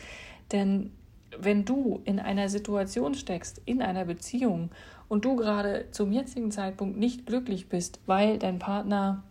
denn 0.54 0.94
wenn 1.40 1.66
du 1.66 2.02
in 2.06 2.20
einer 2.20 2.50
Situation 2.50 3.14
steckst, 3.16 3.62
in 3.66 3.82
einer 3.82 4.06
Beziehung 4.06 4.70
und 5.08 5.26
du 5.26 5.36
gerade 5.36 5.86
zum 5.92 6.12
jetzigen 6.12 6.52
Zeitpunkt 6.52 6.98
nicht 6.98 7.26
glücklich 7.26 7.70
bist, 7.70 8.00
weil 8.06 8.40
dein 8.40 8.60
Partner, 8.60 9.24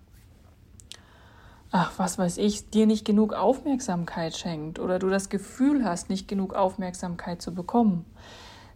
ach, 1.71 1.93
was 1.99 2.19
weiß 2.19 2.39
ich, 2.39 2.71
dir 2.71 2.87
nicht 2.87 3.05
genug 3.05 3.33
Aufmerksamkeit 3.33 4.37
schenkt 4.37 4.79
oder 4.79 4.99
du 4.99 5.09
das 5.09 5.29
Gefühl 5.29 5.85
hast, 5.85 6.11
nicht 6.11 6.29
genug 6.29 6.55
Aufmerksamkeit 6.55 7.43
zu 7.43 7.55
bekommen, 7.55 8.05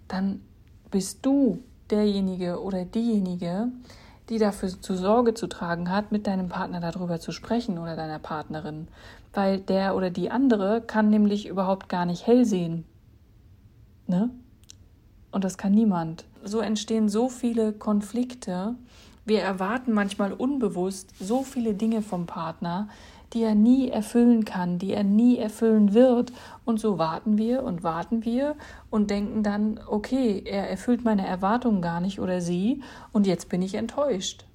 dann 0.08 0.40
bist 0.90 1.25
du 1.25 1.62
derjenige 1.90 2.61
oder 2.62 2.85
diejenige, 2.85 3.68
die 4.28 4.38
dafür 4.38 4.68
zu 4.68 4.94
Sorge 4.94 5.32
zu 5.32 5.47
tragen 5.47 5.90
hat, 5.90 6.12
mit 6.12 6.26
deinem 6.26 6.49
Partner 6.49 6.80
darüber 6.80 7.18
zu 7.18 7.32
sprechen 7.32 7.78
oder 7.78 7.97
deiner 7.97 8.18
Partnerin 8.18 8.88
weil 9.38 9.58
der 9.58 9.94
oder 9.94 10.11
die 10.11 10.32
andere 10.32 10.80
kann 10.80 11.11
nämlich 11.11 11.47
überhaupt 11.47 11.88
gar 11.88 12.06
nicht 12.06 12.26
hell 12.26 12.44
sehen. 12.44 12.85
Ne? 14.09 14.31
Und 15.31 15.45
das 15.45 15.59
kann 15.59 15.73
niemand. 15.73 16.25
So 16.43 16.61
entstehen 16.61 17.09
so 17.09 17.29
viele 17.29 17.73
Konflikte. 17.73 18.75
Wir 19.25 19.43
erwarten 19.43 19.93
manchmal 19.93 20.33
unbewusst 20.33 21.12
so 21.21 21.43
viele 21.43 21.75
Dinge 21.75 22.00
vom 22.00 22.27
Partner, 22.27 22.88
die 23.35 23.43
er 23.43 23.55
nie 23.55 23.91
erfüllen 23.91 24.47
kann, 24.47 24.79
die 24.79 24.95
er 24.95 25.05
nie 25.05 25.37
erfüllen 25.37 25.93
wird. 25.93 26.33
Und 26.65 26.81
so 26.81 26.97
warten 26.97 27.37
wir 27.37 27.62
und 27.62 27.83
warten 27.83 28.25
wir 28.25 28.57
und 28.88 29.11
denken 29.11 29.43
dann, 29.43 29.79
okay, 29.87 30.43
er 30.47 30.71
erfüllt 30.71 31.05
meine 31.05 31.27
Erwartungen 31.27 31.83
gar 31.83 32.00
nicht 32.00 32.21
oder 32.21 32.41
sie 32.41 32.83
und 33.12 33.27
jetzt 33.27 33.50
bin 33.50 33.61
ich 33.61 33.75
enttäuscht. 33.75 34.48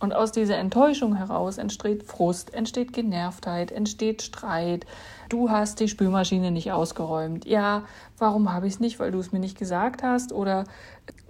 Und 0.00 0.14
aus 0.14 0.32
dieser 0.32 0.56
Enttäuschung 0.56 1.14
heraus 1.14 1.58
entsteht 1.58 2.04
Frust, 2.04 2.54
entsteht 2.54 2.94
Genervtheit, 2.94 3.70
entsteht 3.70 4.22
Streit. 4.22 4.86
Du 5.28 5.50
hast 5.50 5.78
die 5.78 5.88
Spülmaschine 5.88 6.50
nicht 6.50 6.72
ausgeräumt. 6.72 7.44
Ja, 7.44 7.84
warum 8.18 8.52
habe 8.52 8.66
ich 8.66 8.74
es 8.74 8.80
nicht? 8.80 8.98
Weil 8.98 9.12
du 9.12 9.18
es 9.18 9.30
mir 9.30 9.38
nicht 9.38 9.58
gesagt 9.58 10.02
hast. 10.02 10.32
Oder 10.32 10.64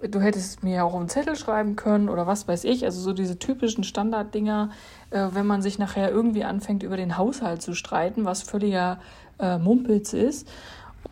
du 0.01 0.21
hättest 0.21 0.57
es 0.57 0.63
mir 0.63 0.85
auch 0.85 0.95
einen 0.95 1.09
Zettel 1.09 1.35
schreiben 1.35 1.75
können 1.75 2.07
oder 2.07 2.27
was 2.27 2.47
weiß 2.47 2.63
ich. 2.63 2.85
Also 2.85 3.01
so 3.01 3.11
diese 3.11 3.37
typischen 3.37 3.83
Standarddinger, 3.83 4.71
äh, 5.09 5.27
wenn 5.33 5.45
man 5.45 5.61
sich 5.61 5.77
nachher 5.77 6.09
irgendwie 6.09 6.45
anfängt, 6.45 6.81
über 6.81 6.95
den 6.95 7.17
Haushalt 7.17 7.61
zu 7.61 7.73
streiten, 7.73 8.23
was 8.23 8.41
völliger 8.41 9.01
äh, 9.37 9.57
Mumpitz 9.57 10.13
ist 10.13 10.47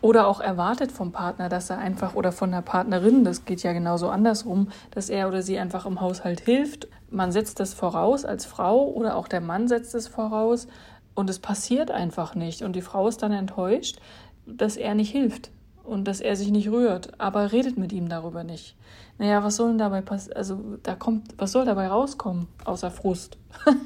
oder 0.01 0.27
auch 0.27 0.39
erwartet 0.39 0.91
vom 0.91 1.12
Partner, 1.12 1.50
dass 1.50 1.70
er 1.70 1.77
einfach 1.77 2.15
oder 2.15 2.32
von 2.32 2.51
der 2.51 2.62
Partnerin, 2.62 3.24
das 3.24 3.46
geht 3.46 3.63
ja 3.63 3.74
genauso 3.74 4.10
andersrum, 4.10 4.70
dass 4.91 5.10
er 5.10 5.27
oder 5.27 5.41
sie 5.41 5.60
einfach 5.60 5.86
im 5.86 6.00
Haushalt 6.00 6.41
hilft. 6.41 6.88
Man 7.10 7.32
setzt 7.32 7.60
das 7.60 7.74
voraus 7.74 8.25
als 8.25 8.46
Frau 8.46 8.86
oder 8.88 9.15
auch 9.15 9.27
der 9.27 9.41
Mann 9.41 9.68
setzt 9.68 9.96
es 9.96 10.08
voraus 10.08 10.68
und 11.15 11.29
es 11.29 11.39
passiert 11.39 11.91
einfach 11.91 12.36
nicht 12.36 12.62
und 12.62 12.75
die 12.75 12.82
Frau 12.82 13.08
ist 13.08 13.22
dann 13.22 13.34
enttäuscht, 13.34 14.00
dass 14.46 14.77
er 14.77 14.96
nicht 14.96 15.12
hilft 15.12 15.51
und 15.84 16.08
dass 16.08 16.22
er 16.22 16.36
sich 16.36 16.51
nicht 16.51 16.70
rührt, 16.70 17.20
aber 17.20 17.51
redet 17.51 17.77
mit 17.77 17.91
ihm 17.91 18.10
darüber 18.10 18.44
nicht. 18.44 18.75
Naja, 19.18 19.44
was 19.44 19.58
soll 19.58 19.70
denn 19.70 19.79
dabei 19.79 20.01
passieren? 20.01 20.38
Also, 20.38 20.77
da 20.84 20.96
kommt, 20.96 21.34
was 21.38 21.51
soll 21.51 21.65
dabei 21.65 21.88
rauskommen, 21.88 22.48
außer 22.63 22.91
Frust? 22.91 23.38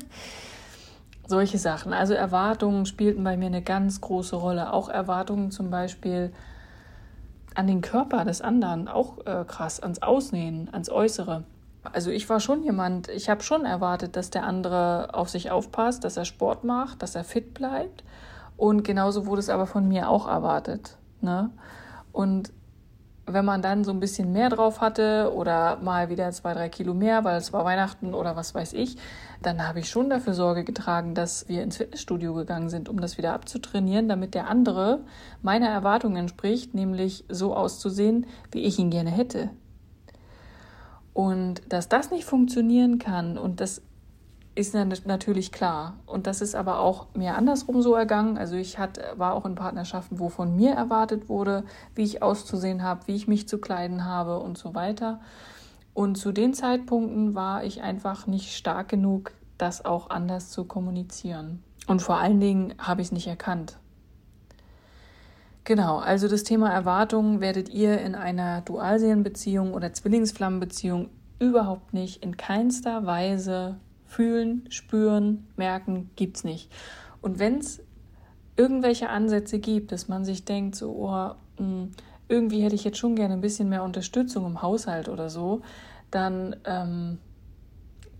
Solche 1.33 1.57
Sachen. 1.57 1.93
Also, 1.93 2.13
Erwartungen 2.13 2.85
spielten 2.85 3.23
bei 3.23 3.37
mir 3.37 3.47
eine 3.47 3.63
ganz 3.63 4.01
große 4.01 4.35
Rolle. 4.35 4.71
Auch 4.71 4.87
Erwartungen 4.87 5.49
zum 5.49 5.71
Beispiel 5.71 6.31
an 7.55 7.65
den 7.65 7.81
Körper 7.81 8.23
des 8.23 8.41
anderen, 8.41 8.87
auch 8.87 9.17
äh, 9.25 9.43
krass, 9.47 9.79
ans 9.79 10.03
Ausnähen, 10.03 10.69
ans 10.71 10.91
Äußere. 10.91 11.43
Also 11.91 12.11
ich 12.11 12.29
war 12.29 12.39
schon 12.39 12.61
jemand, 12.61 13.09
ich 13.09 13.31
habe 13.31 13.41
schon 13.41 13.65
erwartet, 13.65 14.15
dass 14.15 14.29
der 14.29 14.43
andere 14.43 15.09
auf 15.13 15.29
sich 15.29 15.49
aufpasst, 15.49 16.03
dass 16.03 16.17
er 16.17 16.25
Sport 16.25 16.63
macht, 16.63 17.01
dass 17.01 17.15
er 17.15 17.23
fit 17.23 17.55
bleibt. 17.55 18.03
Und 18.55 18.83
genauso 18.83 19.25
wurde 19.25 19.39
es 19.39 19.49
aber 19.49 19.65
von 19.65 19.87
mir 19.87 20.09
auch 20.09 20.27
erwartet. 20.27 20.97
Ne? 21.21 21.49
Und 22.11 22.51
wenn 23.25 23.45
man 23.45 23.61
dann 23.61 23.83
so 23.83 23.91
ein 23.91 23.99
bisschen 23.99 24.33
mehr 24.33 24.49
drauf 24.49 24.81
hatte 24.81 25.31
oder 25.33 25.77
mal 25.77 26.09
wieder 26.09 26.29
zwei, 26.31 26.53
drei 26.53 26.67
Kilo 26.67 26.93
mehr, 26.93 27.23
weil 27.23 27.37
es 27.37 27.53
war 27.53 27.63
Weihnachten 27.63 28.13
oder 28.13 28.35
was 28.35 28.53
weiß 28.53 28.73
ich, 28.73 28.97
dann 29.41 29.65
habe 29.65 29.79
ich 29.79 29.89
schon 29.89 30.09
dafür 30.09 30.33
Sorge 30.33 30.63
getragen, 30.63 31.15
dass 31.15 31.47
wir 31.47 31.63
ins 31.63 31.77
Fitnessstudio 31.77 32.33
gegangen 32.33 32.69
sind, 32.69 32.89
um 32.89 32.99
das 32.99 33.17
wieder 33.17 33.33
abzutrainieren, 33.33 34.09
damit 34.09 34.33
der 34.33 34.49
andere 34.49 35.01
meiner 35.41 35.69
Erwartung 35.69 36.17
entspricht, 36.17 36.73
nämlich 36.73 37.23
so 37.29 37.55
auszusehen, 37.55 38.25
wie 38.51 38.63
ich 38.63 38.77
ihn 38.77 38.89
gerne 38.89 39.11
hätte. 39.11 39.49
Und 41.13 41.61
dass 41.69 41.87
das 41.87 42.11
nicht 42.11 42.25
funktionieren 42.25 42.99
kann 42.99 43.37
und 43.37 43.61
das 43.61 43.81
ist 44.55 44.75
natürlich 44.75 45.51
klar. 45.51 45.95
Und 46.05 46.27
das 46.27 46.41
ist 46.41 46.55
aber 46.55 46.79
auch 46.79 47.07
mir 47.15 47.35
andersrum 47.35 47.81
so 47.81 47.95
ergangen. 47.95 48.37
Also 48.37 48.55
ich 48.55 48.77
hat, 48.77 48.99
war 49.15 49.33
auch 49.33 49.45
in 49.45 49.55
Partnerschaften, 49.55 50.19
wo 50.19 50.29
von 50.29 50.55
mir 50.55 50.73
erwartet 50.73 51.27
wurde, 51.27 51.63
wie 51.95 52.03
ich 52.03 52.21
auszusehen 52.21 52.83
habe, 52.83 53.07
wie 53.07 53.15
ich 53.15 53.27
mich 53.27 53.47
zu 53.47 53.57
kleiden 53.57 54.05
habe 54.05 54.39
und 54.39 54.57
so 54.57 54.75
weiter. 54.75 55.21
Und 55.93 56.17
zu 56.17 56.31
den 56.31 56.53
Zeitpunkten 56.53 57.33
war 57.35 57.63
ich 57.63 57.81
einfach 57.81 58.27
nicht 58.27 58.55
stark 58.55 58.89
genug, 58.89 59.31
das 59.57 59.85
auch 59.85 60.09
anders 60.09 60.49
zu 60.49 60.65
kommunizieren. 60.65 61.63
Und 61.87 62.01
vor 62.01 62.17
allen 62.17 62.39
Dingen 62.39 62.75
habe 62.77 63.01
ich 63.01 63.07
es 63.07 63.11
nicht 63.11 63.27
erkannt. 63.27 63.77
Genau, 65.63 65.97
also 65.97 66.27
das 66.27 66.43
Thema 66.43 66.71
Erwartungen 66.71 67.39
werdet 67.39 67.69
ihr 67.69 67.99
in 68.01 68.15
einer 68.15 68.61
Dualseelenbeziehung 68.61 69.73
oder 69.73 69.93
Zwillingsflammenbeziehung 69.93 71.09
überhaupt 71.39 71.93
nicht 71.93 72.23
in 72.23 72.37
keinster 72.37 73.05
Weise 73.05 73.77
fühlen, 74.13 74.65
spüren, 74.69 75.47
merken, 75.57 76.11
gibt's 76.15 76.43
nicht. 76.43 76.71
Und 77.21 77.39
wenn 77.39 77.57
es 77.57 77.81
irgendwelche 78.55 79.09
Ansätze 79.09 79.59
gibt, 79.59 79.91
dass 79.91 80.07
man 80.07 80.23
sich 80.23 80.45
denkt, 80.45 80.75
so, 80.75 80.91
oh, 80.91 81.09
mh, 81.09 81.35
hm, 81.57 81.91
irgendwie 82.27 82.63
hätte 82.63 82.75
ich 82.75 82.83
jetzt 82.83 82.97
schon 82.97 83.15
gerne 83.15 83.33
ein 83.33 83.41
bisschen 83.41 83.69
mehr 83.69 83.83
Unterstützung 83.83 84.45
im 84.45 84.61
Haushalt 84.61 85.09
oder 85.09 85.29
so, 85.29 85.61
dann 86.09 86.55
ähm, 86.65 87.17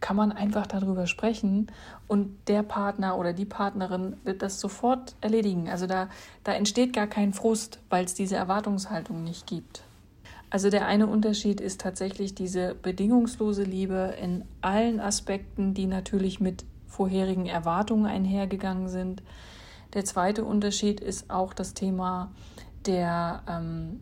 kann 0.02 0.16
man 0.16 0.32
einfach 0.32 0.68
darüber 0.68 1.08
sprechen 1.08 1.68
und 2.08 2.36
der 2.48 2.64
Partner 2.64 3.18
oder 3.18 3.32
die 3.32 3.46
Partnerin 3.46 4.18
wird 4.24 4.42
das 4.42 4.60
sofort 4.60 5.16
erledigen. 5.22 5.70
Also 5.70 5.88
da, 5.88 6.10
da 6.44 6.54
entsteht 6.54 6.92
gar 6.94 7.08
kein 7.08 7.34
Frust, 7.34 7.80
weil 7.90 8.04
es 8.04 8.14
diese 8.14 8.36
Erwartungshaltung 8.36 9.24
nicht 9.24 9.48
gibt. 9.48 9.84
Also 10.54 10.70
der 10.70 10.86
eine 10.86 11.08
Unterschied 11.08 11.60
ist 11.60 11.82
tatsächlich 11.82 12.36
diese 12.36 12.76
bedingungslose 12.76 13.64
Liebe 13.64 14.14
in 14.22 14.46
allen 14.62 15.00
Aspekten, 15.00 15.74
die 15.74 15.88
natürlich 15.88 16.40
mit 16.40 16.64
vorherigen 16.86 17.48
Erwartungen 17.48 18.06
einhergegangen 18.06 18.88
sind. 18.88 19.24
Der 19.96 20.06
zweite 20.06 20.46
Unterschied 20.46 21.00
ist 21.00 21.32
auch 21.32 21.56
das 21.56 21.74
Thema 21.74 22.32
der 22.86 23.42
ähm, 23.50 24.00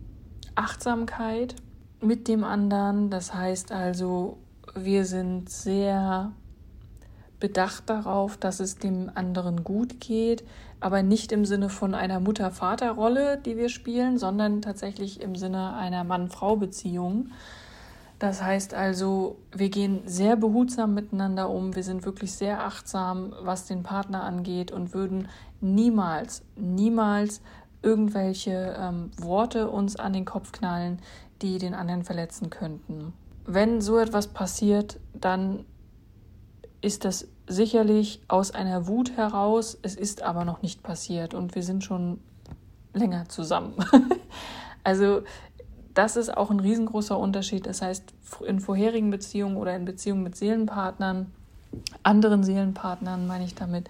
Achtsamkeit 0.56 1.56
mit 2.02 2.28
dem 2.28 2.44
anderen. 2.44 3.10
Das 3.10 3.34
heißt 3.34 3.72
also, 3.72 4.38
wir 4.76 5.06
sind 5.06 5.50
sehr 5.50 6.34
bedacht 7.42 7.90
darauf, 7.90 8.38
dass 8.38 8.62
es 8.62 8.78
dem 8.78 9.12
anderen 9.14 9.66
gut 9.66 10.00
geht 10.00 10.46
aber 10.82 11.04
nicht 11.04 11.32
im 11.32 11.46
Sinne 11.46 11.70
von 11.70 11.94
einer 11.94 12.20
Mutter-Vater-Rolle, 12.20 13.38
die 13.38 13.56
wir 13.56 13.70
spielen, 13.70 14.18
sondern 14.18 14.64
tatsächlich 14.64 15.22
im 15.22 15.36
Sinne 15.36 15.76
einer 15.76 16.04
Mann-Frau-Beziehung. 16.04 17.30
Das 18.18 18.42
heißt 18.42 18.74
also, 18.74 19.38
wir 19.52 19.70
gehen 19.70 20.02
sehr 20.06 20.36
behutsam 20.36 20.94
miteinander 20.96 21.50
um, 21.50 21.76
wir 21.76 21.84
sind 21.84 22.04
wirklich 22.04 22.34
sehr 22.34 22.64
achtsam, 22.64 23.34
was 23.42 23.68
den 23.68 23.84
Partner 23.84 24.24
angeht 24.24 24.72
und 24.72 24.94
würden 24.94 25.28
niemals, 25.62 26.42
niemals 26.56 27.42
irgendwelche 27.84 28.76
ähm, 28.78 29.12
Worte 29.18 29.70
uns 29.70 29.96
an 29.96 30.14
den 30.14 30.26
Kopf 30.26 30.52
knallen, 30.52 31.00
die 31.44 31.60
den 31.60 31.76
anderen 31.76 32.04
verletzen 32.04 32.50
könnten. 32.50 33.14
Wenn 33.46 33.82
so 33.82 33.98
etwas 34.00 34.28
passiert, 34.28 35.00
dann 35.14 35.66
ist 36.82 37.06
das 37.06 37.28
sicherlich 37.48 38.22
aus 38.28 38.52
einer 38.52 38.88
Wut 38.88 39.16
heraus. 39.16 39.78
Es 39.82 39.96
ist 39.96 40.24
aber 40.24 40.46
noch 40.46 40.62
nicht 40.62 40.84
passiert 40.84 41.34
und 41.34 41.56
wir 41.56 41.64
sind 41.64 41.84
schon 41.84 42.20
länger 42.94 43.30
zusammen. 43.30 43.74
also 44.84 45.22
das 45.94 46.16
ist 46.16 46.36
auch 46.36 46.50
ein 46.50 46.60
riesengroßer 46.60 47.18
Unterschied. 47.18 47.66
Das 47.66 47.82
heißt, 47.82 48.14
in 48.46 48.60
vorherigen 48.60 49.10
Beziehungen 49.10 49.58
oder 49.58 49.76
in 49.76 49.86
Beziehungen 49.86 50.24
mit 50.24 50.36
Seelenpartnern, 50.36 51.32
anderen 52.04 52.44
Seelenpartnern 52.44 53.28
meine 53.28 53.46
ich 53.46 53.56
damit, 53.56 53.90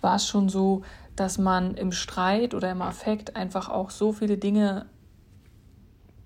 war 0.00 0.16
es 0.16 0.26
schon 0.26 0.48
so, 0.48 0.82
dass 1.16 1.38
man 1.38 1.74
im 1.74 1.92
Streit 1.92 2.54
oder 2.54 2.70
im 2.70 2.82
Affekt 2.82 3.36
einfach 3.36 3.68
auch 3.68 3.90
so 3.90 4.12
viele 4.12 4.38
Dinge 4.38 4.86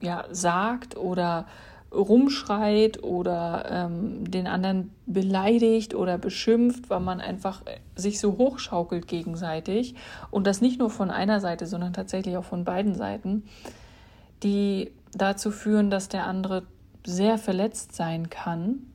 ja, 0.00 0.24
sagt 0.30 0.96
oder 0.96 1.46
rumschreit 1.94 3.02
oder 3.02 3.66
ähm, 3.70 4.30
den 4.30 4.46
anderen 4.46 4.90
beleidigt 5.06 5.94
oder 5.94 6.18
beschimpft, 6.18 6.90
weil 6.90 7.00
man 7.00 7.20
einfach 7.20 7.62
äh, 7.66 7.78
sich 7.96 8.20
so 8.20 8.36
hochschaukelt 8.38 9.06
gegenseitig 9.06 9.94
und 10.30 10.46
das 10.46 10.60
nicht 10.60 10.78
nur 10.78 10.90
von 10.90 11.10
einer 11.10 11.40
Seite, 11.40 11.66
sondern 11.66 11.92
tatsächlich 11.92 12.36
auch 12.36 12.44
von 12.44 12.64
beiden 12.64 12.94
Seiten, 12.94 13.44
die 14.42 14.92
dazu 15.12 15.50
führen, 15.50 15.90
dass 15.90 16.08
der 16.08 16.26
andere 16.26 16.64
sehr 17.06 17.38
verletzt 17.38 17.94
sein 17.94 18.30
kann 18.30 18.86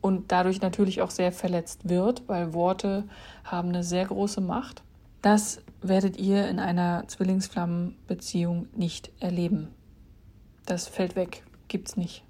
und 0.00 0.32
dadurch 0.32 0.60
natürlich 0.60 1.02
auch 1.02 1.10
sehr 1.10 1.32
verletzt 1.32 1.88
wird, 1.88 2.22
weil 2.26 2.54
Worte 2.54 3.04
haben 3.44 3.68
eine 3.68 3.84
sehr 3.84 4.06
große 4.06 4.40
Macht. 4.40 4.82
Das 5.22 5.60
werdet 5.82 6.18
ihr 6.18 6.48
in 6.48 6.58
einer 6.58 7.04
Zwillingsflammenbeziehung 7.06 8.68
nicht 8.74 9.10
erleben. 9.20 9.68
Das 10.66 10.86
fällt 10.86 11.16
weg 11.16 11.42
gibt's 11.68 11.96
nicht. 11.96 12.24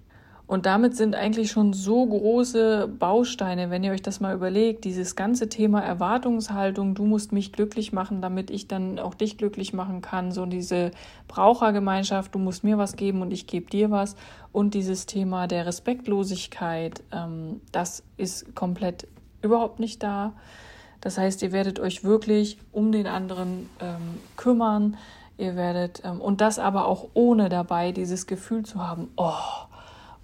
Und 0.49 0.65
damit 0.65 0.97
sind 0.97 1.15
eigentlich 1.15 1.51
schon 1.51 1.75
so 1.75 2.07
große 2.07 2.89
Bausteine, 2.99 3.69
wenn 3.69 3.85
ihr 3.85 3.93
euch 3.93 4.01
das 4.01 4.19
mal 4.19 4.35
überlegt, 4.35 4.87
dieses 4.87 5.15
ganze 5.15 5.51
Thema 5.51 5.81
Erwartungshaltung, 5.81 6.95
du 6.95 7.05
musst 7.05 7.33
mich 7.33 7.53
glücklich 7.53 7.93
machen, 7.93 8.23
damit 8.23 8.51
ich 8.51 8.67
dann 8.67 8.99
auch 8.99 9.13
dich 9.13 9.37
glücklich 9.37 9.75
machen 9.75 10.01
kann, 10.01 10.33
so 10.33 10.47
diese 10.47 10.91
Brauchergemeinschaft, 11.29 12.35
du 12.35 12.39
musst 12.39 12.65
mir 12.65 12.79
was 12.79 12.97
geben 12.97 13.21
und 13.21 13.31
ich 13.31 13.47
gebe 13.47 13.69
dir 13.69 13.91
was 13.91 14.17
und 14.51 14.73
dieses 14.73 15.05
Thema 15.05 15.49
der 15.49 15.67
Respektlosigkeit, 15.67 17.03
ähm, 17.13 17.61
das 17.71 18.03
ist 18.17 18.57
komplett 18.57 19.07
überhaupt 19.43 19.81
nicht 19.81 20.03
da. 20.03 20.33
Das 21.03 21.19
heißt, 21.19 21.43
ihr 21.43 21.53
werdet 21.53 21.79
euch 21.79 22.05
wirklich 22.05 22.57
um 22.73 22.91
den 22.91 23.07
anderen 23.07 23.69
ähm, 23.81 24.19
kümmern, 24.37 24.97
Ihr 25.39 25.57
werdet, 25.57 26.03
ähm, 26.05 26.21
und 26.21 26.41
das 26.41 26.59
aber 26.59 26.87
auch 26.87 27.09
ohne 27.15 27.49
dabei 27.49 27.93
dieses 27.93 28.27
Gefühl 28.27 28.65
zu 28.65 28.87
haben, 28.87 29.09
oh, 29.17 29.33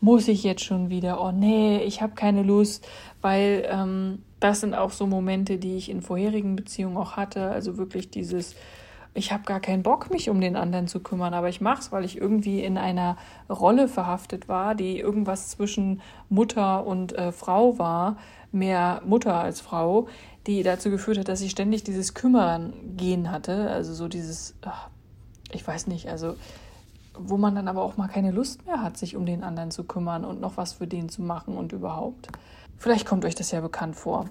muss 0.00 0.28
ich 0.28 0.44
jetzt 0.44 0.62
schon 0.62 0.90
wieder, 0.90 1.22
oh 1.22 1.32
nee, 1.32 1.78
ich 1.78 2.02
habe 2.02 2.14
keine 2.14 2.42
Lust, 2.42 2.86
weil 3.22 3.66
ähm, 3.70 4.22
das 4.38 4.60
sind 4.60 4.74
auch 4.74 4.90
so 4.90 5.06
Momente, 5.06 5.56
die 5.56 5.76
ich 5.76 5.88
in 5.88 6.02
vorherigen 6.02 6.56
Beziehungen 6.56 6.98
auch 6.98 7.12
hatte. 7.16 7.50
Also 7.50 7.78
wirklich 7.78 8.10
dieses, 8.10 8.54
ich 9.14 9.32
habe 9.32 9.44
gar 9.44 9.60
keinen 9.60 9.82
Bock, 9.82 10.10
mich 10.10 10.28
um 10.28 10.40
den 10.40 10.56
anderen 10.56 10.88
zu 10.88 11.00
kümmern, 11.00 11.32
aber 11.32 11.48
ich 11.48 11.62
mache 11.62 11.80
es, 11.80 11.92
weil 11.92 12.04
ich 12.04 12.20
irgendwie 12.20 12.62
in 12.62 12.76
einer 12.76 13.16
Rolle 13.48 13.88
verhaftet 13.88 14.48
war, 14.48 14.74
die 14.74 14.98
irgendwas 14.98 15.48
zwischen 15.48 16.02
Mutter 16.28 16.86
und 16.86 17.16
äh, 17.16 17.32
Frau 17.32 17.78
war, 17.78 18.18
mehr 18.52 19.00
Mutter 19.06 19.34
als 19.34 19.62
Frau, 19.62 20.08
die 20.46 20.62
dazu 20.62 20.90
geführt 20.90 21.18
hat, 21.18 21.28
dass 21.28 21.40
ich 21.40 21.52
ständig 21.52 21.84
dieses 21.84 22.12
Kümmern 22.12 22.74
gehen 22.96 23.30
hatte, 23.30 23.70
also 23.70 23.94
so 23.94 24.08
dieses, 24.08 24.54
ach, 24.62 24.90
ich 25.52 25.66
weiß 25.66 25.86
nicht, 25.86 26.08
also 26.08 26.36
wo 27.16 27.36
man 27.36 27.54
dann 27.54 27.68
aber 27.68 27.82
auch 27.82 27.96
mal 27.96 28.08
keine 28.08 28.32
Lust 28.32 28.66
mehr 28.66 28.82
hat, 28.82 28.96
sich 28.96 29.16
um 29.16 29.24
den 29.24 29.44
anderen 29.44 29.70
zu 29.70 29.84
kümmern 29.84 30.24
und 30.24 30.40
noch 30.40 30.56
was 30.56 30.72
für 30.72 30.86
den 30.86 31.08
zu 31.08 31.22
machen 31.22 31.56
und 31.56 31.72
überhaupt. 31.72 32.28
Vielleicht 32.76 33.06
kommt 33.06 33.24
euch 33.24 33.34
das 33.36 33.50
ja 33.52 33.60
bekannt 33.60 33.96
vor. 33.96 34.28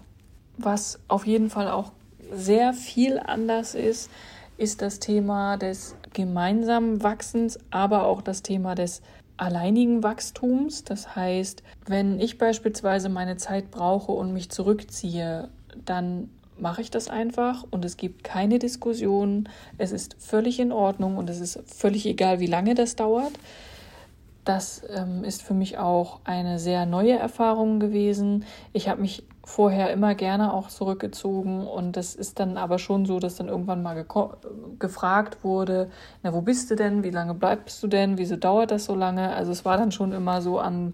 Was 0.58 1.00
auf 1.08 1.26
jeden 1.26 1.50
Fall 1.50 1.72
auch 1.72 1.92
sehr 2.32 2.74
viel 2.74 3.20
anders 3.20 3.74
ist, 3.74 4.10
ist 4.58 4.82
das 4.82 5.00
Thema 5.00 5.58
des 5.58 5.96
gemeinsamen 6.14 7.02
Wachsens, 7.02 7.58
aber 7.72 8.06
auch 8.06 8.22
das 8.22 8.44
Thema 8.44 8.76
des 8.76 9.02
alleinigen 9.38 10.04
Wachstums. 10.04 10.84
Das 10.84 11.16
heißt, 11.16 11.64
wenn 11.86 12.20
ich 12.20 12.38
beispielsweise 12.38 13.10
meine 13.10 13.38
Zeit 13.38 13.72
brauche 13.72 14.12
und 14.12 14.34
mich 14.34 14.52
zurückziehe, 14.52 15.50
dann 15.86 16.30
mache 16.60 16.82
ich 16.82 16.92
das 16.92 17.10
einfach 17.10 17.66
und 17.72 17.86
es 17.86 17.98
gibt 17.98 18.24
keine 18.24 18.60
Diskussion. 18.60 19.50
Es 19.78 19.92
ist 19.92 20.16
völlig 20.20 20.60
in 20.60 20.72
Ordnung 20.72 21.18
und 21.18 21.30
es 21.30 21.40
ist 21.40 21.60
völlig 21.66 22.06
egal, 22.06 22.40
wie 22.40 22.48
lange 22.48 22.76
das 22.76 22.96
dauert. 22.96 23.34
Das 24.46 24.82
ähm, 24.90 25.24
ist 25.24 25.42
für 25.42 25.54
mich 25.54 25.78
auch 25.78 26.20
eine 26.26 26.60
sehr 26.60 26.86
neue 26.86 27.18
Erfahrung 27.18 27.80
gewesen. 27.80 28.44
Ich 28.74 28.90
habe 28.90 29.02
mich 29.02 29.24
vorher 29.46 29.92
immer 29.92 30.16
gerne 30.16 30.54
auch 30.54 30.70
zurückgezogen 30.70 31.66
und 31.68 31.98
das 31.98 32.16
ist 32.16 32.40
dann 32.40 32.58
aber 32.58 32.80
schon 32.80 33.06
so, 33.06 33.20
dass 33.20 33.36
dann 33.36 33.48
irgendwann 33.48 33.84
mal 33.84 34.06
gefragt 34.80 35.44
wurde, 35.44 35.90
na 36.24 36.34
wo 36.34 36.42
bist 36.42 36.72
du 36.72 36.76
denn, 36.76 37.04
wie 37.04 37.10
lange 37.10 37.34
bleibst 37.34 37.82
du 37.84 37.88
denn, 37.88 38.18
wieso 38.18 38.36
dauert 38.36 38.72
das 38.72 38.86
so 38.86 38.96
lange? 38.96 39.34
Also 39.34 39.52
es 39.52 39.66
war 39.66 39.78
dann 39.78 39.92
schon 39.92 40.12
immer 40.14 40.42
so 40.42 40.60
an 40.60 40.94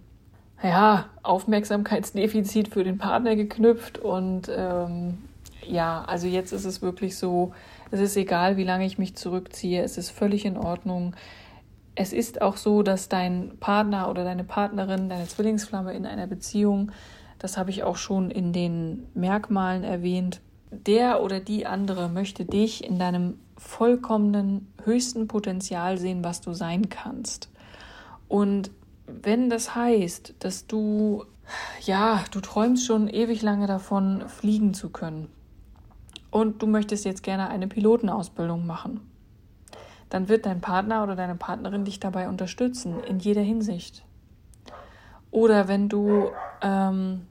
ja, 0.64 1.06
Aufmerksamkeitsdefizit 1.24 2.70
für 2.70 2.84
den 2.84 2.98
Partner 2.98 3.36
geknüpft 3.36 3.98
und 3.98 4.52
ähm, 4.56 5.20
ja, 5.70 6.04
also 6.04 6.28
jetzt 6.28 6.52
ist 6.52 6.66
es 6.66 6.82
wirklich 6.82 7.18
so, 7.18 7.54
es 7.92 8.00
ist 8.00 8.18
egal, 8.18 8.58
wie 8.58 8.64
lange 8.64 8.86
ich 8.86 8.98
mich 8.98 9.16
zurückziehe, 9.16 9.84
es 9.84 9.98
ist 9.98 10.10
völlig 10.10 10.46
in 10.46 10.58
Ordnung. 10.58 11.16
Es 11.96 12.14
ist 12.14 12.42
auch 12.42 12.58
so, 12.58 12.82
dass 12.82 13.10
dein 13.10 13.58
Partner 13.60 14.10
oder 14.10 14.24
deine 14.24 14.44
Partnerin, 14.44 15.10
deine 15.10 15.28
Zwillingsflamme 15.28 15.94
in 15.94 16.06
einer 16.06 16.28
Beziehung, 16.28 16.92
das 17.40 17.58
habe 17.58 17.70
ich 17.70 17.84
auch 17.84 17.98
schon 17.98 18.32
in 18.32 18.54
den 18.54 19.08
Merkmalen 19.14 19.84
erwähnt, 19.84 20.42
der 20.72 21.22
oder 21.22 21.40
die 21.40 21.66
andere 21.66 22.10
möchte 22.10 22.46
dich 22.46 22.84
in 22.84 23.00
deinem 23.00 23.40
vollkommenen 23.58 24.72
höchsten 24.84 25.28
Potenzial 25.28 25.98
sehen, 25.98 26.24
was 26.24 26.42
du 26.42 26.54
sein 26.54 26.90
kannst. 26.90 27.50
Und 28.28 28.72
wenn 29.08 29.50
das 29.50 29.76
heißt, 29.76 30.36
dass 30.40 30.68
du 30.68 31.26
ja, 31.84 32.24
du 32.32 32.42
träumst 32.42 32.86
schon 32.86 33.08
ewig 33.08 33.42
lange 33.42 33.68
davon, 33.68 34.28
fliegen 34.28 34.74
zu 34.74 34.90
können, 34.90 35.30
und 36.32 36.62
du 36.62 36.68
möchtest 36.68 37.06
jetzt 37.06 37.24
gerne 37.24 37.50
eine 37.50 37.68
Pilotenausbildung 37.68 38.66
machen, 38.66 39.02
dann 40.10 40.28
wird 40.28 40.46
dein 40.46 40.62
Partner 40.62 41.04
oder 41.04 41.16
deine 41.16 41.36
Partnerin 41.36 41.86
dich 41.86 42.00
dabei 42.00 42.28
unterstützen, 42.28 42.96
in 43.08 43.20
jeder 43.20 43.42
Hinsicht. 43.42 44.04
Oder 45.32 45.68
wenn 45.68 45.90
du, 45.90 46.30
ähm, 46.62 47.28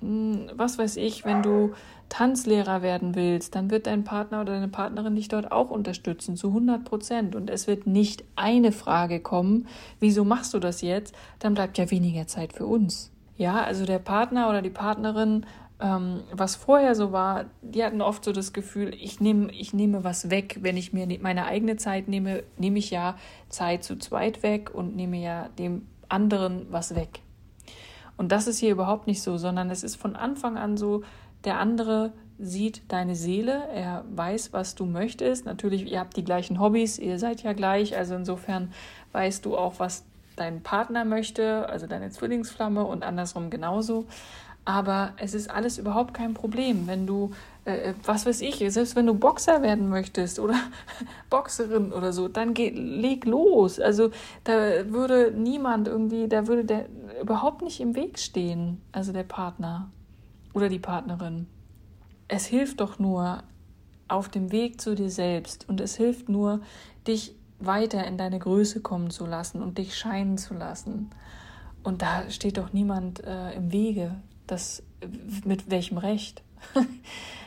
hm, 0.00 0.50
was 0.54 0.78
weiß 0.78 0.96
ich, 0.96 1.24
wenn 1.24 1.42
du 1.42 1.72
Tanzlehrer 2.08 2.82
werden 2.82 3.14
willst, 3.14 3.54
dann 3.54 3.70
wird 3.70 3.86
dein 3.86 4.04
Partner 4.04 4.42
oder 4.42 4.52
deine 4.52 4.68
Partnerin 4.68 5.16
dich 5.16 5.28
dort 5.28 5.50
auch 5.50 5.70
unterstützen, 5.70 6.36
zu 6.36 6.48
100 6.48 6.84
Prozent. 6.84 7.34
Und 7.34 7.48
es 7.48 7.66
wird 7.66 7.86
nicht 7.86 8.24
eine 8.36 8.72
Frage 8.72 9.20
kommen, 9.20 9.66
wieso 9.98 10.24
machst 10.24 10.52
du 10.54 10.58
das 10.58 10.82
jetzt? 10.82 11.14
Dann 11.38 11.54
bleibt 11.54 11.78
ja 11.78 11.90
weniger 11.90 12.26
Zeit 12.26 12.52
für 12.52 12.66
uns. 12.66 13.10
Ja, 13.38 13.62
also 13.62 13.86
der 13.86 13.98
Partner 13.98 14.50
oder 14.50 14.60
die 14.60 14.70
Partnerin 14.70 15.46
ähm, 15.82 16.22
was 16.30 16.54
vorher 16.54 16.94
so 16.94 17.10
war, 17.10 17.46
die 17.60 17.82
hatten 17.82 18.00
oft 18.00 18.24
so 18.24 18.32
das 18.32 18.52
Gefühl, 18.52 18.94
ich 18.94 19.20
nehme 19.20 19.50
ich 19.50 19.74
nehme 19.74 20.04
was 20.04 20.30
weg. 20.30 20.58
Wenn 20.62 20.76
ich 20.76 20.92
mir 20.92 21.06
ne-, 21.06 21.18
meine 21.18 21.46
eigene 21.46 21.76
Zeit 21.76 22.06
nehme, 22.06 22.44
nehme 22.56 22.78
ich 22.78 22.90
ja 22.90 23.16
Zeit 23.48 23.82
zu 23.82 23.98
zweit 23.98 24.42
weg 24.44 24.72
und 24.72 24.94
nehme 24.94 25.18
ja 25.18 25.48
dem 25.58 25.86
anderen 26.08 26.66
was 26.70 26.94
weg. 26.94 27.20
Und 28.16 28.30
das 28.30 28.46
ist 28.46 28.58
hier 28.58 28.70
überhaupt 28.70 29.08
nicht 29.08 29.22
so, 29.22 29.36
sondern 29.36 29.70
es 29.70 29.82
ist 29.82 29.96
von 29.96 30.14
Anfang 30.14 30.56
an 30.56 30.76
so, 30.76 31.02
der 31.44 31.58
andere 31.58 32.12
sieht 32.38 32.82
deine 32.88 33.16
Seele, 33.16 33.68
er 33.74 34.04
weiß, 34.14 34.52
was 34.52 34.74
du 34.74 34.84
möchtest. 34.84 35.46
Natürlich, 35.46 35.90
ihr 35.90 35.98
habt 35.98 36.16
die 36.16 36.24
gleichen 36.24 36.60
Hobbys, 36.60 36.98
ihr 36.98 37.18
seid 37.18 37.42
ja 37.42 37.52
gleich, 37.52 37.96
also 37.96 38.14
insofern 38.14 38.72
weißt 39.12 39.44
du 39.44 39.56
auch, 39.56 39.80
was 39.80 40.04
dein 40.36 40.62
Partner 40.62 41.04
möchte, 41.04 41.68
also 41.68 41.86
deine 41.86 42.10
Zwillingsflamme 42.10 42.84
und 42.84 43.02
andersrum 43.02 43.50
genauso. 43.50 44.06
Aber 44.64 45.14
es 45.16 45.34
ist 45.34 45.50
alles 45.50 45.78
überhaupt 45.78 46.14
kein 46.14 46.34
Problem, 46.34 46.86
wenn 46.86 47.04
du, 47.04 47.32
äh, 47.64 47.90
äh, 47.90 47.94
was 48.04 48.26
weiß 48.26 48.42
ich, 48.42 48.58
selbst 48.72 48.94
wenn 48.94 49.06
du 49.06 49.14
Boxer 49.14 49.60
werden 49.60 49.88
möchtest 49.88 50.38
oder 50.38 50.54
Boxerin 51.30 51.92
oder 51.92 52.12
so, 52.12 52.28
dann 52.28 52.54
geh, 52.54 52.70
leg 52.70 53.24
los. 53.24 53.80
Also 53.80 54.10
da 54.44 54.88
würde 54.88 55.32
niemand 55.36 55.88
irgendwie, 55.88 56.28
da 56.28 56.46
würde 56.46 56.64
der 56.64 56.86
überhaupt 57.20 57.62
nicht 57.62 57.80
im 57.80 57.96
Weg 57.96 58.20
stehen, 58.20 58.80
also 58.92 59.12
der 59.12 59.24
Partner 59.24 59.90
oder 60.54 60.68
die 60.68 60.78
Partnerin. 60.78 61.48
Es 62.28 62.46
hilft 62.46 62.80
doch 62.80 63.00
nur 63.00 63.42
auf 64.06 64.28
dem 64.28 64.52
Weg 64.52 64.80
zu 64.80 64.94
dir 64.94 65.10
selbst 65.10 65.68
und 65.68 65.80
es 65.80 65.96
hilft 65.96 66.28
nur, 66.28 66.60
dich 67.06 67.34
weiter 67.58 68.06
in 68.06 68.16
deine 68.16 68.38
Größe 68.38 68.80
kommen 68.80 69.10
zu 69.10 69.26
lassen 69.26 69.60
und 69.60 69.78
dich 69.78 69.96
scheinen 69.96 70.38
zu 70.38 70.54
lassen. 70.54 71.10
Und 71.82 72.02
da 72.02 72.30
steht 72.30 72.58
doch 72.58 72.72
niemand 72.72 73.24
äh, 73.24 73.52
im 73.54 73.72
Wege 73.72 74.14
das 74.52 74.82
mit 75.44 75.70
welchem 75.70 75.98
Recht? 75.98 76.42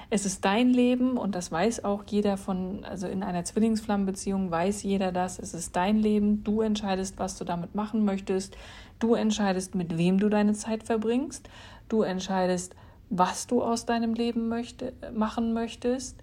es 0.10 0.26
ist 0.26 0.44
dein 0.44 0.70
Leben 0.70 1.18
und 1.18 1.36
das 1.36 1.52
weiß 1.52 1.84
auch 1.84 2.04
jeder 2.08 2.38
von, 2.38 2.84
also 2.84 3.08
in 3.08 3.24
einer 3.24 3.46
Zwillingsflammenbeziehung 3.46 4.52
weiß 4.52 4.84
jeder 4.84 5.12
das. 5.12 5.40
Es 5.40 5.54
ist 5.54 5.76
dein 5.76 6.00
Leben. 6.00 6.44
Du 6.44 6.62
entscheidest, 6.62 7.18
was 7.18 7.38
du 7.38 7.46
damit 7.46 7.76
machen 7.76 8.04
möchtest. 8.06 8.58
Du 9.00 9.16
entscheidest, 9.16 9.76
mit 9.76 9.98
wem 9.98 10.20
du 10.20 10.30
deine 10.30 10.54
Zeit 10.54 10.84
verbringst. 10.84 11.50
Du 11.88 12.02
entscheidest, 12.02 12.76
was 13.10 13.48
du 13.48 13.64
aus 13.64 13.86
deinem 13.86 14.14
Leben 14.14 14.50
möchte, 14.50 14.94
machen 15.14 15.54
möchtest 15.54 16.22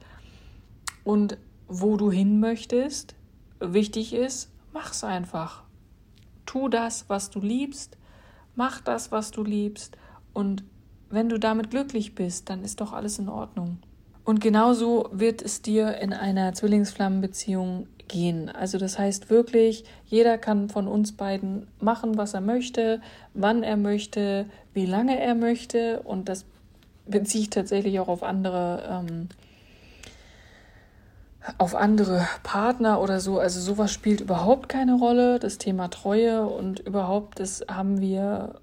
und 1.04 1.38
wo 1.68 1.96
du 1.96 2.10
hin 2.10 2.40
möchtest. 2.40 3.14
Wichtig 3.60 4.12
ist, 4.12 4.50
mach's 4.72 5.04
einfach. 5.04 5.62
Tu 6.44 6.68
das, 6.68 7.08
was 7.08 7.30
du 7.30 7.40
liebst. 7.40 7.96
Mach 8.54 8.80
das, 8.80 9.12
was 9.12 9.30
du 9.30 9.44
liebst 9.44 9.96
und 10.34 10.64
wenn 11.12 11.28
du 11.28 11.38
damit 11.38 11.70
glücklich 11.70 12.14
bist, 12.14 12.48
dann 12.48 12.64
ist 12.64 12.80
doch 12.80 12.92
alles 12.92 13.18
in 13.18 13.28
Ordnung. 13.28 13.78
Und 14.24 14.40
genauso 14.40 15.08
wird 15.12 15.42
es 15.42 15.62
dir 15.62 15.98
in 15.98 16.12
einer 16.12 16.54
Zwillingsflammenbeziehung 16.54 17.86
gehen. 18.08 18.48
Also 18.48 18.78
das 18.78 18.98
heißt 18.98 19.30
wirklich, 19.30 19.84
jeder 20.06 20.38
kann 20.38 20.68
von 20.68 20.88
uns 20.88 21.12
beiden 21.12 21.66
machen, 21.80 22.16
was 22.16 22.34
er 22.34 22.40
möchte, 22.40 23.00
wann 23.34 23.62
er 23.62 23.76
möchte, 23.76 24.46
wie 24.72 24.86
lange 24.86 25.20
er 25.20 25.34
möchte. 25.34 26.00
Und 26.02 26.28
das 26.28 26.44
beziehe 27.06 27.42
ich 27.42 27.50
tatsächlich 27.50 28.00
auch 28.00 28.08
auf 28.08 28.22
andere, 28.22 28.88
ähm, 28.88 29.28
auf 31.58 31.74
andere 31.74 32.26
Partner 32.42 33.00
oder 33.00 33.20
so. 33.20 33.38
Also 33.38 33.60
sowas 33.60 33.92
spielt 33.92 34.20
überhaupt 34.20 34.68
keine 34.68 34.94
Rolle. 34.94 35.38
Das 35.38 35.58
Thema 35.58 35.88
Treue 35.88 36.46
und 36.46 36.80
überhaupt, 36.80 37.40
das 37.40 37.64
haben 37.68 38.00
wir 38.00 38.61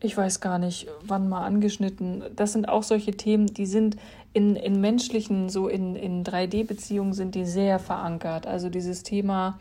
ich 0.00 0.16
weiß 0.16 0.40
gar 0.40 0.58
nicht, 0.58 0.86
wann 1.02 1.28
mal 1.28 1.44
angeschnitten. 1.44 2.22
Das 2.36 2.52
sind 2.52 2.68
auch 2.68 2.82
solche 2.82 3.12
Themen, 3.12 3.46
die 3.46 3.66
sind 3.66 3.96
in, 4.32 4.54
in 4.54 4.80
menschlichen, 4.80 5.48
so 5.48 5.68
in, 5.68 5.96
in 5.96 6.24
3D-Beziehungen 6.24 7.12
sind 7.12 7.34
die 7.34 7.44
sehr 7.44 7.78
verankert. 7.78 8.46
Also 8.46 8.68
dieses 8.68 9.02
Thema 9.02 9.58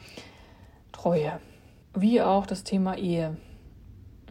Treue, 0.92 1.40
wie 1.96 2.22
auch 2.22 2.46
das 2.46 2.64
Thema 2.64 2.96
Ehe. 2.96 3.38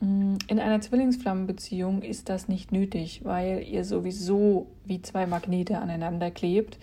Mm, 0.00 0.36
in 0.46 0.60
einer 0.60 0.80
Zwillingsflammenbeziehung 0.80 2.02
ist 2.02 2.28
das 2.28 2.46
nicht 2.46 2.70
nötig, 2.70 3.22
weil 3.24 3.64
ihr 3.68 3.84
sowieso 3.84 4.68
wie 4.84 5.02
zwei 5.02 5.26
Magnete 5.26 5.78
aneinander 5.78 6.30
klebt. 6.30 6.78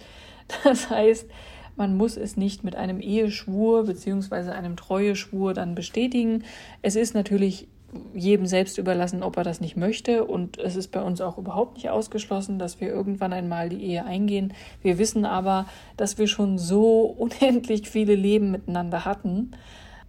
Das 0.66 0.90
heißt, 0.90 1.30
man 1.78 1.96
muss 1.96 2.18
es 2.18 2.36
nicht 2.38 2.64
mit 2.64 2.76
einem 2.76 3.00
Eheschwur 3.00 3.86
bzw. 3.86 4.52
einem 4.52 4.76
Treueschwur 4.76 5.54
dann 5.54 5.74
bestätigen. 5.74 6.44
Es 6.82 6.96
ist 6.96 7.16
natürlich 7.16 7.68
jedem 8.14 8.46
selbst 8.46 8.78
überlassen, 8.78 9.24
ob 9.24 9.38
er 9.38 9.44
das 9.44 9.62
nicht 9.62 9.76
möchte. 9.76 10.26
Und 10.26 10.58
es 10.58 10.76
ist 10.76 10.90
bei 10.90 11.02
uns 11.02 11.22
auch 11.22 11.38
überhaupt 11.38 11.76
nicht 11.76 11.90
ausgeschlossen, 11.90 12.60
dass 12.60 12.80
wir 12.80 12.90
irgendwann 12.90 13.34
einmal 13.34 13.70
die 13.70 13.84
Ehe 13.84 14.06
eingehen. 14.06 14.54
Wir 14.82 14.98
wissen 14.98 15.26
aber, 15.26 15.66
dass 15.98 16.18
wir 16.18 16.28
schon 16.28 16.58
so 16.58 17.02
unendlich 17.18 17.90
viele 17.90 18.16
Leben 18.16 18.52
miteinander 18.52 19.06
hatten. 19.06 19.52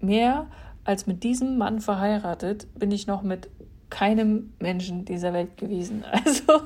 Mehr 0.01 0.47
als 0.85 1.07
mit 1.07 1.23
diesem 1.23 1.57
Mann 1.57 1.81
verheiratet 1.81 2.67
bin 2.79 2.91
ich 2.91 3.07
noch 3.07 3.23
mit 3.23 3.49
keinem 3.91 4.53
Menschen 4.59 5.05
dieser 5.05 5.33
Welt 5.33 5.57
gewesen. 5.57 6.05
Also 6.25 6.63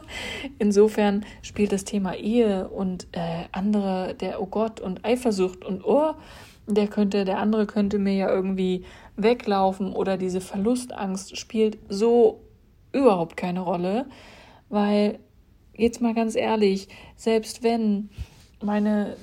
insofern 0.58 1.24
spielt 1.42 1.72
das 1.72 1.84
Thema 1.84 2.14
Ehe 2.14 2.68
und 2.68 3.06
äh, 3.12 3.44
andere, 3.52 4.14
der 4.14 4.40
Oh 4.40 4.46
Gott 4.46 4.80
und 4.80 5.04
Eifersucht 5.04 5.64
und 5.64 5.84
Oh, 5.84 6.14
der 6.68 6.86
könnte, 6.86 7.24
der 7.24 7.38
andere 7.38 7.66
könnte 7.66 7.98
mir 7.98 8.14
ja 8.14 8.30
irgendwie 8.30 8.84
weglaufen 9.16 9.92
oder 9.92 10.16
diese 10.16 10.40
Verlustangst 10.40 11.36
spielt 11.36 11.78
so 11.88 12.40
überhaupt 12.92 13.36
keine 13.36 13.60
Rolle, 13.60 14.06
weil 14.68 15.18
jetzt 15.74 16.00
mal 16.00 16.14
ganz 16.14 16.36
ehrlich, 16.36 16.88
selbst 17.16 17.62
wenn 17.62 18.10
meine 18.62 19.16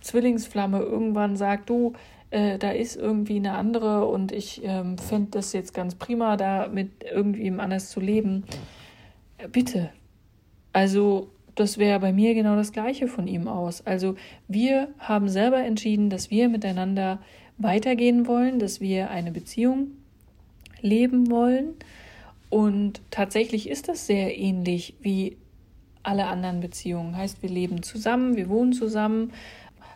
Zwillingsflamme 0.00 0.78
irgendwann 0.80 1.36
sagt, 1.36 1.68
du, 1.68 1.92
äh, 2.30 2.58
da 2.58 2.70
ist 2.70 2.96
irgendwie 2.96 3.36
eine 3.36 3.52
andere 3.52 4.06
und 4.06 4.32
ich 4.32 4.62
ähm, 4.64 4.96
fände 4.98 5.32
das 5.32 5.52
jetzt 5.52 5.74
ganz 5.74 5.94
prima, 5.94 6.36
da 6.36 6.68
mit 6.68 7.04
irgendwem 7.04 7.60
anders 7.60 7.90
zu 7.90 8.00
leben, 8.00 8.44
äh, 9.38 9.48
bitte. 9.48 9.90
Also 10.72 11.31
das 11.54 11.78
wäre 11.78 12.00
bei 12.00 12.12
mir 12.12 12.34
genau 12.34 12.56
das 12.56 12.72
gleiche 12.72 13.08
von 13.08 13.26
ihm 13.26 13.48
aus. 13.48 13.86
Also 13.86 14.16
wir 14.48 14.88
haben 14.98 15.28
selber 15.28 15.58
entschieden, 15.58 16.10
dass 16.10 16.30
wir 16.30 16.48
miteinander 16.48 17.18
weitergehen 17.58 18.26
wollen, 18.26 18.58
dass 18.58 18.80
wir 18.80 19.10
eine 19.10 19.32
Beziehung 19.32 19.88
leben 20.80 21.30
wollen. 21.30 21.74
Und 22.48 23.00
tatsächlich 23.10 23.68
ist 23.68 23.88
das 23.88 24.06
sehr 24.06 24.38
ähnlich 24.38 24.94
wie 25.00 25.36
alle 26.02 26.26
anderen 26.26 26.60
Beziehungen. 26.60 27.16
Heißt, 27.16 27.42
wir 27.42 27.50
leben 27.50 27.82
zusammen, 27.82 28.36
wir 28.36 28.48
wohnen 28.48 28.72
zusammen. 28.72 29.32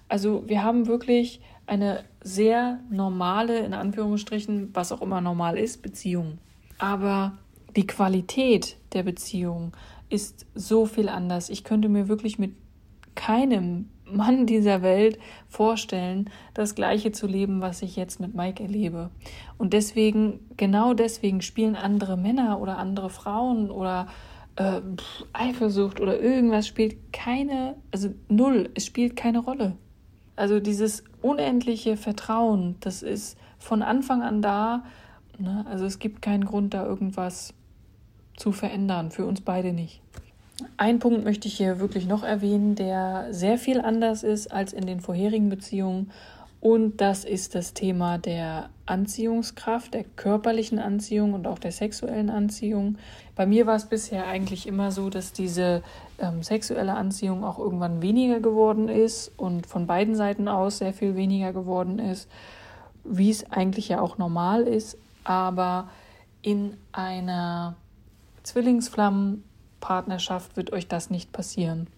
Also 0.09 0.45
wir 0.47 0.63
haben 0.63 0.87
wirklich 0.87 1.41
eine 1.67 2.05
sehr 2.23 2.81
normale, 2.91 3.59
in 3.59 3.75
Anführungsstrichen, 3.75 4.71
was 4.73 4.93
auch 4.93 5.03
immer 5.03 5.21
normal 5.21 5.59
ist, 5.59 5.83
Beziehung. 5.83 6.39
Aber 6.79 7.37
die 7.75 7.87
Qualität 7.87 8.77
der 8.93 9.03
Beziehung 9.03 9.73
ist 10.09 10.47
so 10.55 10.87
viel 10.87 11.09
anders. 11.09 11.49
Ich 11.51 11.65
könnte 11.65 11.89
mir 11.89 12.09
wirklich 12.09 12.39
mit 12.39 12.53
keinem 13.15 13.89
Mann 14.05 14.47
dieser 14.47 14.83
Welt 14.83 15.19
vorstellen, 15.49 16.31
das 16.55 16.75
Gleiche 16.75 17.13
zu 17.13 17.27
leben, 17.27 17.61
was 17.61 17.83
ich 17.83 17.97
jetzt 17.97 18.21
mit 18.21 18.35
Mike 18.35 18.63
erlebe. 18.63 19.11
Und 19.59 19.73
deswegen, 19.73 20.41
genau 20.57 20.95
deswegen 20.95 21.43
spielen 21.43 21.75
andere 21.75 22.17
Männer 22.17 22.61
oder 22.61 22.79
andere 22.79 23.11
Frauen 23.11 23.71
oder 23.71 24.07
äh, 24.57 24.81
Eifersucht 25.33 26.01
oder 26.01 26.21
irgendwas 26.21 26.67
spielt 26.67 27.13
keine, 27.13 27.77
also 27.91 28.15
null, 28.29 28.71
es 28.75 28.87
spielt 28.87 29.17
keine 29.17 29.41
Rolle. 29.41 29.77
Also 30.37 30.61
dieses 30.61 31.03
unendliche 31.23 31.97
Vertrauen, 31.97 32.77
das 32.81 33.03
ist 33.03 33.39
von 33.59 33.83
Anfang 33.83 34.23
an 34.23 34.43
da. 34.43 34.85
Ne? 35.39 35.65
Also 35.69 35.87
es 35.87 35.99
gibt 35.99 36.23
keinen 36.23 36.45
Grund, 36.45 36.75
da 36.75 36.85
irgendwas 36.85 37.55
zu 38.37 38.53
verändern, 38.53 39.11
für 39.11 39.27
uns 39.27 39.41
beide 39.41 39.73
nicht. 39.73 40.01
Ein 40.79 40.99
Punkt 40.99 41.25
möchte 41.25 41.49
ich 41.49 41.57
hier 41.57 41.81
wirklich 41.81 42.07
noch 42.07 42.23
erwähnen, 42.23 42.75
der 42.77 43.29
sehr 43.31 43.59
viel 43.59 43.81
anders 43.81 44.23
ist 44.23 44.53
als 44.53 44.73
in 44.73 44.87
den 44.87 45.01
vorherigen 45.01 45.51
Beziehungen. 45.51 46.11
Und 46.61 47.01
das 47.01 47.25
ist 47.25 47.55
das 47.55 47.75
Thema 47.75 48.17
der 48.19 48.71
Anziehungskraft, 48.87 49.93
der 49.93 50.05
körperlichen 50.05 50.79
Anziehung 50.79 51.35
und 51.35 51.47
auch 51.47 51.59
der 51.59 51.73
sexuellen 51.73 52.31
Anziehung. 52.31 52.97
Bei 53.35 53.47
mir 53.47 53.67
war 53.67 53.77
es 53.77 53.85
bisher 53.85 54.27
eigentlich 54.27 54.67
immer 54.67 54.91
so, 54.91 55.11
dass 55.11 55.33
diese 55.33 55.83
ähm, 56.19 56.43
sexuelle 56.43 56.95
Anziehung 56.95 57.45
auch 57.45 57.59
irgendwann 57.59 58.01
weniger 58.01 58.41
geworden 58.41 58.89
ist 58.89 59.31
und 59.37 59.67
von 59.67 59.87
beiden 59.87 60.17
Seiten 60.17 60.49
aus 60.49 60.79
sehr 60.79 60.95
viel 60.95 61.15
weniger 61.15 61.53
geworden 61.53 61.99
ist, 61.99 62.29
wie 63.05 63.31
es 63.31 63.51
eigentlich 63.51 63.89
ja 63.89 64.01
auch 64.01 64.17
normal 64.17 64.63
ist. 64.63 64.97
Aber 65.25 65.89
in 66.43 66.77
einer 66.93 67.77
Zwillingsflammenpartnerschaft 68.47 70.57
wird 70.57 70.73
euch 70.73 70.87
das 70.87 71.11
nicht 71.11 71.33
passieren. 71.33 71.89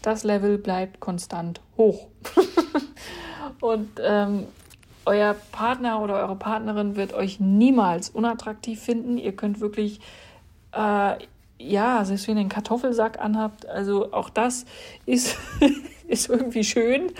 Das 0.00 0.22
Level 0.22 0.58
bleibt 0.58 1.00
konstant 1.00 1.60
hoch. 1.76 2.06
und 3.60 3.90
ähm, 4.00 4.44
euer 5.04 5.34
Partner 5.50 6.00
oder 6.00 6.20
eure 6.20 6.36
Partnerin 6.36 6.94
wird 6.94 7.14
euch 7.14 7.40
niemals 7.40 8.10
unattraktiv 8.10 8.80
finden. 8.80 9.18
Ihr 9.18 9.34
könnt 9.34 9.58
wirklich, 9.58 9.98
äh, 10.72 11.16
ja, 11.58 12.04
selbst 12.04 12.28
wenn 12.28 12.36
ihr 12.36 12.42
einen 12.42 12.48
Kartoffelsack 12.48 13.18
anhabt, 13.18 13.66
also 13.66 14.12
auch 14.12 14.30
das 14.30 14.66
ist, 15.04 15.36
ist 16.06 16.30
irgendwie 16.30 16.62
schön. 16.62 17.10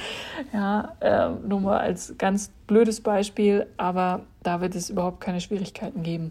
Ja, 0.52 0.94
äh, 1.00 1.30
nur 1.30 1.60
mal 1.60 1.78
als 1.78 2.14
ganz 2.16 2.52
blödes 2.68 3.00
Beispiel, 3.00 3.66
aber 3.76 4.20
da 4.44 4.60
wird 4.60 4.76
es 4.76 4.88
überhaupt 4.88 5.20
keine 5.20 5.40
Schwierigkeiten 5.40 6.04
geben. 6.04 6.30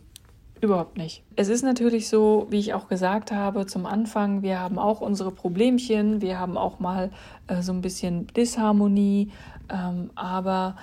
Überhaupt 0.62 0.98
nicht. 0.98 1.24
Es 1.36 1.50
ist 1.50 1.64
natürlich 1.64 2.08
so, 2.08 2.48
wie 2.50 2.60
ich 2.60 2.74
auch 2.74 2.88
gesagt 2.88 3.32
habe 3.32 3.66
zum 3.66 3.86
Anfang, 3.86 4.42
wir 4.42 4.60
haben 4.60 4.80
auch 4.80 5.02
unsere 5.02 5.32
Problemchen, 5.32 6.22
wir 6.22 6.40
haben 6.40 6.58
auch 6.58 6.80
mal 6.80 7.12
äh, 7.48 7.62
so 7.62 7.74
ein 7.74 7.82
bisschen 7.82 8.28
Disharmonie, 8.28 9.32
ähm, 9.70 10.12
aber 10.16 10.78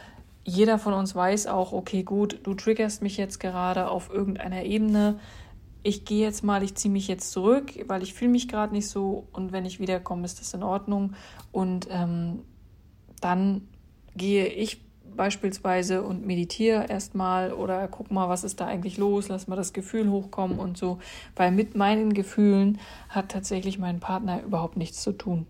jeder 0.45 0.79
von 0.79 0.93
uns 0.93 1.15
weiß 1.15 1.47
auch, 1.47 1.73
okay, 1.73 2.03
gut, 2.03 2.41
du 2.43 2.55
triggerst 2.55 3.03
mich 3.03 3.17
jetzt 3.17 3.41
gerade 3.41 3.89
auf 3.89 4.11
irgendeiner 4.11 4.65
Ebene. 4.65 5.19
Ich 5.83 6.05
gehe 6.05 6.25
jetzt 6.25 6.45
mal, 6.45 6.63
ich 6.63 6.75
ziehe 6.75 6.93
mich 6.93 7.09
jetzt 7.09 7.33
zurück, 7.33 7.73
weil 7.87 8.03
ich 8.03 8.15
fühle 8.15 8.33
mich 8.33 8.49
gerade 8.49 8.73
nicht 8.73 8.89
so 8.89 9.27
und 9.33 9.53
wenn 9.53 9.65
ich 9.65 9.81
wiederkomme, 9.81 10.25
ist 10.25 10.41
das 10.41 10.53
in 10.55 10.63
Ordnung. 10.63 11.15
Und 11.51 11.89
ähm, 11.91 12.41
dann 13.21 13.69
gehe 14.17 14.47
ich 14.47 14.81
beispielsweise 15.17 16.03
und 16.03 16.27
meditiere 16.27 16.87
erstmal 16.89 17.53
oder 17.53 17.89
guck 17.89 18.11
mal, 18.11 18.29
was 18.29 18.45
ist 18.45 18.61
da 18.61 18.67
eigentlich 18.67 18.99
los, 18.99 19.29
lass 19.29 19.49
mal 19.49 19.57
das 19.57 19.73
Gefühl 19.73 20.11
hochkommen 20.11 20.59
und 20.59 20.77
so, 20.77 20.99
weil 21.37 21.51
mit 21.51 21.75
meinen 21.75 22.15
Gefühlen 22.15 22.79
hat 23.09 23.31
tatsächlich 23.31 23.79
mein 23.79 24.01
Partner 24.01 24.43
überhaupt 24.43 24.77
nichts 24.77 25.03
zu 25.03 25.13
tun, 25.13 25.47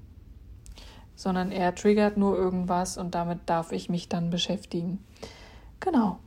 sondern 1.14 1.52
er 1.52 1.74
triggert 1.74 2.16
nur 2.16 2.36
irgendwas 2.36 2.98
und 2.98 3.14
damit 3.14 3.40
darf 3.46 3.72
ich 3.72 3.88
mich 3.88 4.08
dann 4.08 4.30
beschäftigen. 4.30 5.04
Genau. 5.80 6.18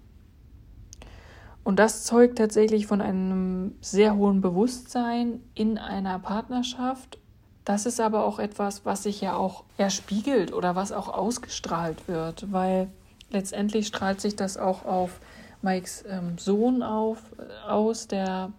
Und 1.63 1.79
das 1.79 2.03
zeugt 2.03 2.37
tatsächlich 2.37 2.85
von 2.85 3.01
einem 3.01 3.73
sehr 3.81 4.15
hohen 4.15 4.39
Bewusstsein 4.39 5.41
in 5.55 5.79
einer 5.79 6.19
Partnerschaft. 6.19 7.17
Das 7.65 7.87
ist 7.87 7.99
aber 7.99 8.23
auch 8.23 8.37
etwas, 8.37 8.85
was 8.85 9.01
sich 9.01 9.21
ja 9.21 9.35
auch 9.35 9.63
erspiegelt 9.77 10.53
oder 10.53 10.75
was 10.75 10.91
auch 10.91 11.09
ausgestrahlt 11.09 12.07
wird, 12.07 12.51
weil 12.51 12.89
letztendlich 13.31 13.88
strahlt 13.88 14.21
sich 14.21 14.35
das 14.35 14.57
auch 14.57 14.85
auf 14.85 15.19
Mikes 15.61 16.03
ähm, 16.07 16.38
Sohn 16.38 16.83
auf, 16.83 17.19
äh, 17.38 17.69
aus, 17.69 18.07
der, 18.07 18.51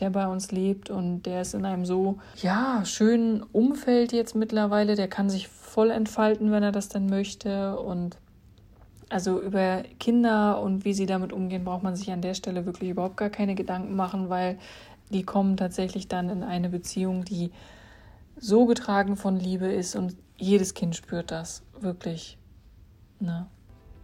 der 0.00 0.10
bei 0.10 0.26
uns 0.26 0.50
lebt 0.50 0.90
und 0.90 1.22
der 1.22 1.42
ist 1.42 1.54
in 1.54 1.64
einem 1.64 1.84
so 1.84 2.18
ja, 2.42 2.84
schönen 2.84 3.42
Umfeld 3.42 4.12
jetzt 4.12 4.34
mittlerweile. 4.34 4.96
Der 4.96 5.08
kann 5.08 5.30
sich 5.30 5.48
voll 5.48 5.90
entfalten, 5.90 6.50
wenn 6.50 6.62
er 6.62 6.72
das 6.72 6.88
dann 6.88 7.06
möchte. 7.06 7.78
Und 7.78 8.16
also 9.10 9.40
über 9.40 9.82
Kinder 10.00 10.60
und 10.60 10.84
wie 10.84 10.94
sie 10.94 11.06
damit 11.06 11.32
umgehen, 11.32 11.64
braucht 11.64 11.82
man 11.82 11.94
sich 11.94 12.10
an 12.10 12.22
der 12.22 12.34
Stelle 12.34 12.66
wirklich 12.66 12.90
überhaupt 12.90 13.16
gar 13.16 13.30
keine 13.30 13.54
Gedanken 13.54 13.94
machen, 13.94 14.30
weil 14.30 14.58
die 15.10 15.22
kommen 15.22 15.56
tatsächlich 15.56 16.08
dann 16.08 16.30
in 16.30 16.42
eine 16.42 16.70
Beziehung, 16.70 17.24
die 17.24 17.52
so 18.36 18.66
getragen 18.66 19.16
von 19.16 19.38
Liebe 19.38 19.66
ist 19.66 19.94
und 19.94 20.16
jedes 20.36 20.74
Kind 20.74 20.96
spürt 20.96 21.30
das 21.30 21.62
wirklich. 21.80 22.38
Ne? 23.20 23.46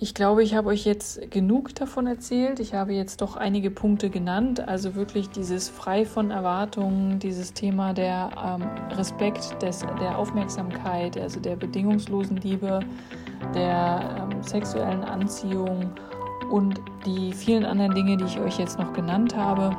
Ich 0.02 0.14
glaube, 0.14 0.42
ich 0.42 0.54
habe 0.54 0.70
euch 0.70 0.86
jetzt 0.86 1.30
genug 1.30 1.74
davon 1.74 2.06
erzählt. 2.06 2.58
Ich 2.58 2.72
habe 2.72 2.94
jetzt 2.94 3.20
doch 3.20 3.36
einige 3.36 3.70
Punkte 3.70 4.08
genannt. 4.08 4.66
Also 4.66 4.94
wirklich 4.94 5.28
dieses 5.28 5.68
frei 5.68 6.06
von 6.06 6.30
Erwartungen, 6.30 7.18
dieses 7.18 7.52
Thema 7.52 7.92
der 7.92 8.30
ähm, 8.42 8.62
Respekt, 8.96 9.60
des, 9.60 9.80
der 10.00 10.16
Aufmerksamkeit, 10.16 11.18
also 11.18 11.38
der 11.38 11.54
bedingungslosen 11.54 12.38
Liebe, 12.38 12.80
der 13.54 14.30
ähm, 14.32 14.42
sexuellen 14.42 15.04
Anziehung 15.04 15.90
und 16.50 16.80
die 17.04 17.34
vielen 17.34 17.66
anderen 17.66 17.94
Dinge, 17.94 18.16
die 18.16 18.24
ich 18.24 18.40
euch 18.40 18.58
jetzt 18.58 18.78
noch 18.78 18.94
genannt 18.94 19.36
habe. 19.36 19.76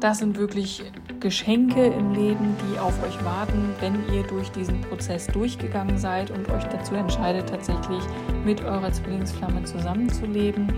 Das 0.00 0.18
sind 0.18 0.38
wirklich 0.38 0.84
Geschenke 1.18 1.86
im 1.86 2.14
Leben, 2.14 2.54
die 2.62 2.78
auf 2.78 2.94
euch 3.02 3.24
warten, 3.24 3.74
wenn 3.80 3.94
ihr 4.14 4.22
durch 4.22 4.48
diesen 4.50 4.80
Prozess 4.82 5.26
durchgegangen 5.26 5.98
seid 5.98 6.30
und 6.30 6.48
euch 6.50 6.62
dazu 6.64 6.94
entscheidet, 6.94 7.48
tatsächlich 7.48 8.02
mit 8.44 8.62
eurer 8.62 8.92
Zwillingsflamme 8.92 9.64
zusammenzuleben. 9.64 10.72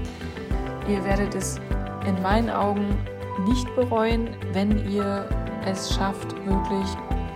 Ihr 0.89 1.05
werdet 1.05 1.35
es 1.35 1.61
in 2.07 2.21
meinen 2.23 2.49
Augen 2.49 2.97
nicht 3.47 3.75
bereuen, 3.77 4.31
wenn 4.55 4.91
ihr 4.91 5.29
es 5.67 5.95
schafft, 5.95 6.35
wirklich 6.47 6.87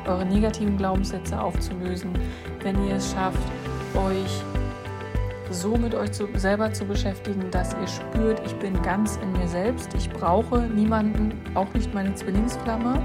eure 0.07 0.25
negativen 0.25 0.79
Glaubenssätze 0.79 1.39
aufzulösen, 1.39 2.13
wenn 2.63 2.83
ihr 2.87 2.95
es 2.95 3.13
schafft, 3.13 3.53
euch 3.95 4.64
so 5.51 5.77
mit 5.77 5.95
euch 5.95 6.13
zu, 6.13 6.29
selber 6.37 6.73
zu 6.73 6.85
beschäftigen, 6.85 7.51
dass 7.51 7.75
ihr 7.75 7.87
spürt, 7.87 8.41
ich 8.45 8.55
bin 8.57 8.81
ganz 8.83 9.17
in 9.17 9.33
mir 9.33 9.49
selbst. 9.49 9.95
Ich 9.95 10.11
brauche 10.11 10.61
niemanden, 10.61 11.33
auch 11.55 11.73
nicht 11.75 11.93
meine 11.95 12.15
Zwillingsflamme, 12.15 13.03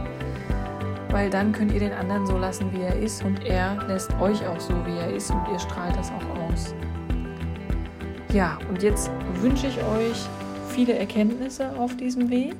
weil 1.12 1.30
dann 1.30 1.52
könnt 1.52 1.72
ihr 1.74 1.80
den 1.80 1.94
anderen 1.94 2.26
so 2.26 2.38
lassen, 2.38 2.72
wie 2.74 2.82
er 2.82 2.96
ist 2.96 3.24
und 3.24 3.46
er 3.46 3.84
lässt 3.88 4.12
euch 4.20 4.46
auch 4.48 4.60
so, 4.60 4.74
wie 4.86 4.98
er 4.98 5.14
ist 5.14 5.32
und 5.32 5.42
ihr 5.52 5.60
strahlt 5.60 5.96
das 5.96 6.12
auch 6.12 6.52
aus. 6.52 6.74
Ja, 8.34 8.60
und 8.70 8.84
jetzt 8.84 9.10
wünsche 9.42 9.68
ich 9.68 9.78
euch 9.78 10.28
viele 10.70 10.94
Erkenntnisse 10.94 11.78
auf 11.78 11.98
diesem 11.98 12.30
Weg. 12.30 12.56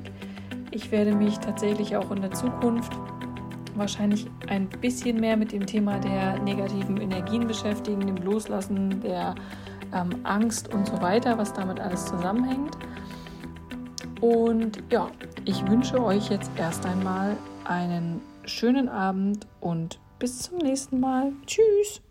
Ich 0.72 0.90
werde 0.90 1.14
mich 1.14 1.38
tatsächlich 1.38 1.96
auch 1.96 2.10
in 2.10 2.20
der 2.20 2.32
Zukunft 2.32 2.92
wahrscheinlich 3.74 4.26
ein 4.48 4.68
bisschen 4.68 5.20
mehr 5.20 5.36
mit 5.36 5.52
dem 5.52 5.66
Thema 5.66 5.98
der 5.98 6.38
negativen 6.40 6.96
Energien 6.98 7.46
beschäftigen, 7.46 8.06
dem 8.06 8.16
Loslassen 8.16 9.00
der 9.00 9.34
ähm, 9.92 10.10
Angst 10.24 10.72
und 10.72 10.86
so 10.86 11.00
weiter, 11.00 11.38
was 11.38 11.52
damit 11.52 11.80
alles 11.80 12.06
zusammenhängt. 12.06 12.76
Und 14.20 14.82
ja, 14.90 15.08
ich 15.44 15.66
wünsche 15.68 16.02
euch 16.02 16.28
jetzt 16.30 16.50
erst 16.56 16.84
einmal 16.84 17.36
einen 17.64 18.20
schönen 18.44 18.88
Abend 18.88 19.46
und 19.60 19.98
bis 20.18 20.42
zum 20.42 20.58
nächsten 20.58 21.00
Mal. 21.00 21.32
Tschüss! 21.46 22.02